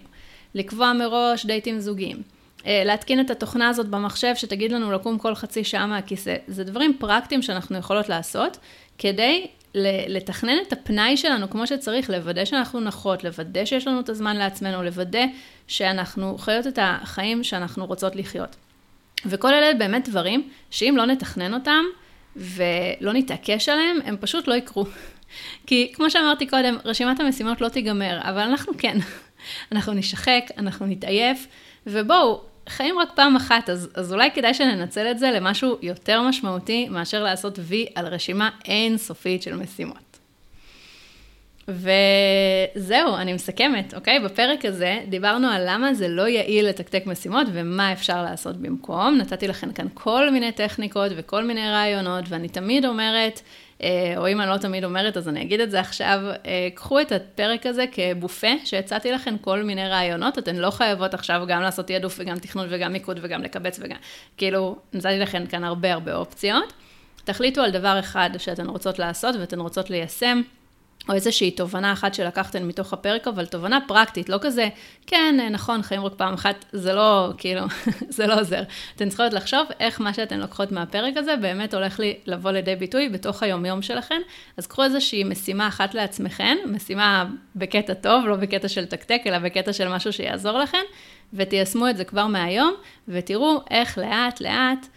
לקבוע 0.55 0.93
מראש 0.93 1.45
דייטים 1.45 1.79
זוגיים. 1.79 2.21
אה, 2.65 2.81
להתקין 2.85 3.19
את 3.19 3.29
התוכנה 3.29 3.69
הזאת 3.69 3.87
במחשב 3.87 4.35
שתגיד 4.35 4.71
לנו 4.71 4.91
לקום 4.91 5.17
כל 5.17 5.35
חצי 5.35 5.63
שעה 5.63 5.87
מהכיסא. 5.87 6.35
זה 6.47 6.63
דברים 6.63 6.97
פרקטיים 6.99 7.41
שאנחנו 7.41 7.77
יכולות 7.77 8.09
לעשות, 8.09 8.57
כדי 8.97 9.47
לתכנן 10.07 10.57
את 10.67 10.73
הפנאי 10.73 11.17
שלנו 11.17 11.49
כמו 11.49 11.67
שצריך, 11.67 12.09
לוודא 12.09 12.45
שאנחנו 12.45 12.79
נחות, 12.79 13.23
לוודא 13.23 13.65
שיש 13.65 13.87
לנו 13.87 13.99
את 13.99 14.09
הזמן 14.09 14.37
לעצמנו, 14.37 14.83
לוודא 14.83 15.25
שאנחנו 15.67 16.37
חיות 16.37 16.67
את 16.67 16.79
החיים 16.81 17.43
שאנחנו 17.43 17.85
רוצות 17.85 18.15
לחיות. 18.15 18.55
וכל 19.25 19.53
אלה 19.53 19.73
באמת 19.73 20.09
דברים 20.09 20.49
שאם 20.71 20.93
לא 20.97 21.05
נתכנן 21.05 21.53
אותם 21.53 21.83
ולא 22.35 23.13
נתעקש 23.13 23.69
עליהם, 23.69 23.97
הם 24.05 24.17
פשוט 24.19 24.47
לא 24.47 24.53
יקרו. 24.53 24.85
כי 25.67 25.91
כמו 25.95 26.09
שאמרתי 26.09 26.47
קודם, 26.47 26.77
רשימת 26.85 27.19
המשימות 27.19 27.61
לא 27.61 27.69
תיגמר, 27.69 28.19
אבל 28.21 28.41
אנחנו 28.41 28.73
כן. 28.77 28.97
אנחנו 29.71 29.93
נשחק, 29.93 30.43
אנחנו 30.57 30.85
נתעייף, 30.85 31.47
ובואו, 31.87 32.41
חיים 32.69 32.99
רק 32.99 33.09
פעם 33.15 33.35
אחת, 33.35 33.69
אז, 33.69 33.89
אז 33.95 34.13
אולי 34.13 34.31
כדאי 34.31 34.53
שננצל 34.53 35.11
את 35.11 35.19
זה 35.19 35.31
למשהו 35.31 35.77
יותר 35.81 36.21
משמעותי 36.21 36.89
מאשר 36.89 37.23
לעשות 37.23 37.59
וי 37.61 37.85
על 37.95 38.07
רשימה 38.07 38.49
אינסופית 38.65 39.43
של 39.43 39.55
משימות. 39.55 40.09
וזהו, 41.67 43.15
אני 43.15 43.33
מסכמת, 43.33 43.93
אוקיי? 43.93 44.19
בפרק 44.19 44.65
הזה 44.65 44.99
דיברנו 45.09 45.47
על 45.47 45.63
למה 45.65 45.93
זה 45.93 46.07
לא 46.07 46.27
יעיל 46.27 46.67
לתקתק 46.67 47.03
משימות 47.05 47.47
ומה 47.53 47.93
אפשר 47.93 48.23
לעשות 48.23 48.57
במקום. 48.57 49.17
נתתי 49.17 49.47
לכם 49.47 49.73
כאן 49.73 49.87
כל 49.93 50.31
מיני 50.31 50.51
טכניקות 50.51 51.11
וכל 51.15 51.43
מיני 51.43 51.69
רעיונות, 51.69 52.25
ואני 52.29 52.49
תמיד 52.49 52.85
אומרת, 52.85 53.41
או 54.17 54.27
אם 54.27 54.41
אני 54.41 54.49
לא 54.49 54.57
תמיד 54.57 54.83
אומרת, 54.83 55.17
אז 55.17 55.29
אני 55.29 55.41
אגיד 55.41 55.59
את 55.59 55.71
זה 55.71 55.79
עכשיו, 55.79 56.19
אה, 56.45 56.67
קחו 56.73 57.01
את 57.01 57.11
הפרק 57.11 57.65
הזה 57.65 57.85
כבופה, 57.91 58.47
שהצעתי 58.65 59.11
לכם 59.11 59.37
כל 59.37 59.63
מיני 59.63 59.87
רעיונות, 59.87 60.37
אתן 60.37 60.55
לא 60.55 60.69
חייבות 60.69 61.13
עכשיו 61.13 61.41
גם 61.47 61.61
לעשות 61.61 61.87
תעדוף 61.87 62.15
וגם 62.19 62.39
תכנון 62.39 62.67
וגם 62.69 62.93
מיקוד 62.93 63.19
וגם 63.21 63.43
לקבץ 63.43 63.79
וגם, 63.81 63.97
כאילו, 64.37 64.75
נתתי 64.93 65.19
לכם 65.19 65.45
כאן 65.45 65.63
הרבה 65.63 65.93
הרבה 65.93 66.15
אופציות. 66.15 66.73
תחליטו 67.23 67.61
על 67.61 67.71
דבר 67.71 67.99
אחד 67.99 68.29
שאתן 68.37 68.67
רוצות 68.67 68.99
לעשות 68.99 69.35
ואתן 69.39 69.59
רוצות 69.59 69.89
ליישם. 69.89 70.41
או 71.09 71.13
איזושהי 71.13 71.51
תובנה 71.51 71.93
אחת 71.93 72.13
שלקחתן 72.13 72.63
מתוך 72.63 72.93
הפרק, 72.93 73.27
אבל 73.27 73.45
תובנה 73.45 73.79
פרקטית, 73.87 74.29
לא 74.29 74.37
כזה, 74.41 74.69
כן, 75.07 75.35
נכון, 75.51 75.81
חיים 75.81 76.05
רק 76.05 76.13
פעם 76.13 76.33
אחת, 76.33 76.65
זה 76.71 76.93
לא, 76.93 77.33
כאילו, 77.37 77.61
זה 78.15 78.27
לא 78.27 78.39
עוזר. 78.39 78.63
אתן 78.95 79.09
צריכות 79.09 79.33
לחשוב 79.33 79.67
איך 79.79 80.01
מה 80.01 80.13
שאתן 80.13 80.39
לוקחות 80.39 80.71
מהפרק 80.71 81.17
הזה 81.17 81.35
באמת 81.35 81.73
הולך 81.73 81.99
לי 81.99 82.15
לבוא 82.25 82.51
לידי 82.51 82.75
ביטוי 82.75 83.09
בתוך 83.09 83.43
היומיום 83.43 83.81
שלכן. 83.81 84.21
אז 84.57 84.67
קחו 84.67 84.83
איזושהי 84.83 85.23
משימה 85.23 85.67
אחת 85.67 85.93
לעצמכן, 85.93 86.57
משימה 86.65 87.25
בקטע 87.55 87.93
טוב, 87.93 88.25
לא 88.25 88.35
בקטע 88.35 88.67
של 88.67 88.85
תקתק, 88.85 89.21
אלא 89.25 89.39
בקטע 89.39 89.73
של 89.73 89.87
משהו 89.87 90.13
שיעזור 90.13 90.57
לכן, 90.57 90.83
ותיישמו 91.33 91.89
את 91.89 91.97
זה 91.97 92.03
כבר 92.03 92.27
מהיום, 92.27 92.73
ותראו 93.07 93.61
איך 93.71 93.97
לאט 93.97 94.41
לאט, 94.41 94.87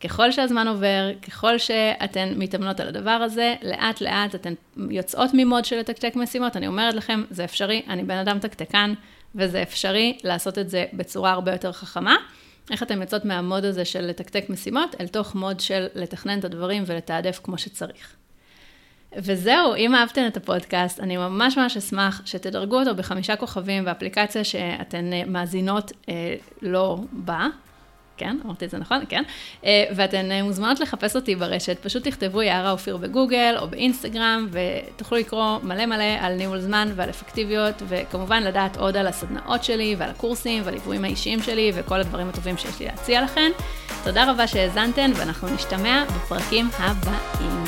ככל 0.00 0.32
שהזמן 0.32 0.68
עובר, 0.68 1.10
ככל 1.22 1.58
שאתן 1.58 2.32
מתאמנות 2.36 2.80
על 2.80 2.88
הדבר 2.88 3.10
הזה, 3.10 3.54
לאט 3.62 4.00
לאט 4.00 4.34
אתן 4.34 4.54
יוצאות 4.90 5.30
ממוד 5.34 5.64
של 5.64 5.76
לתקתק 5.78 6.16
משימות. 6.16 6.56
אני 6.56 6.66
אומרת 6.66 6.94
לכם, 6.94 7.22
זה 7.30 7.44
אפשרי, 7.44 7.82
אני 7.88 8.04
בן 8.04 8.18
אדם 8.18 8.38
תקתקן, 8.38 8.94
וזה 9.34 9.62
אפשרי 9.62 10.18
לעשות 10.24 10.58
את 10.58 10.70
זה 10.70 10.84
בצורה 10.92 11.30
הרבה 11.32 11.52
יותר 11.52 11.72
חכמה. 11.72 12.16
איך 12.70 12.82
אתן 12.82 13.00
יוצאות 13.00 13.24
מהמוד 13.24 13.64
הזה 13.64 13.84
של 13.84 14.00
לתקתק 14.00 14.44
משימות, 14.48 14.94
אל 15.00 15.06
תוך 15.06 15.34
מוד 15.34 15.60
של 15.60 15.86
לתכנן 15.94 16.38
את 16.38 16.44
הדברים 16.44 16.82
ולתעדף 16.86 17.40
כמו 17.42 17.58
שצריך. 17.58 18.16
וזהו, 19.16 19.74
אם 19.74 19.94
אהבתן 19.94 20.26
את 20.26 20.36
הפודקאסט, 20.36 21.00
אני 21.00 21.16
ממש 21.16 21.58
ממש 21.58 21.76
אשמח 21.76 22.22
שתדרגו 22.24 22.78
אותו 22.78 22.94
בחמישה 22.94 23.36
כוכבים 23.36 23.84
באפליקציה 23.84 24.44
שאתן 24.44 25.10
מאזינות 25.26 25.92
אה, 26.08 26.34
לא 26.62 26.98
בה, 27.12 27.46
כן, 28.16 28.36
אמרתי 28.44 28.64
את 28.64 28.70
זה 28.70 28.78
נכון, 28.78 29.04
כן. 29.08 29.22
אה, 29.64 29.84
ואתן 29.96 30.32
אה, 30.32 30.42
מוזמנות 30.42 30.80
לחפש 30.80 31.16
אותי 31.16 31.34
ברשת, 31.34 31.78
פשוט 31.82 32.08
תכתבו 32.08 32.42
יערה 32.42 32.70
אופיר 32.70 32.96
בגוגל 32.96 33.56
או 33.60 33.68
באינסטגרם, 33.68 34.48
ותוכלו 34.50 35.18
לקרוא 35.18 35.58
מלא 35.62 35.86
מלא 35.86 36.04
על 36.20 36.34
ניהול 36.34 36.60
זמן 36.60 36.88
ועל 36.94 37.10
אפקטיביות, 37.10 37.82
וכמובן 37.88 38.42
לדעת 38.42 38.76
עוד 38.76 38.96
על 38.96 39.06
הסדנאות 39.06 39.64
שלי 39.64 39.94
ועל 39.98 40.10
הקורסים 40.10 40.62
והליוויים 40.64 41.04
האישיים 41.04 41.42
שלי 41.42 41.72
וכל 41.74 42.00
הדברים 42.00 42.28
הטובים 42.28 42.56
שיש 42.56 42.80
לי 42.80 42.86
להציע 42.86 43.22
לכן. 43.22 43.50
תודה 44.04 44.30
רבה 44.30 44.46
שהאזנתן, 44.46 45.10
ואנחנו 45.14 45.48
נשתמע 45.54 46.04
בפרקים 46.04 46.68
הבאים. 46.78 47.64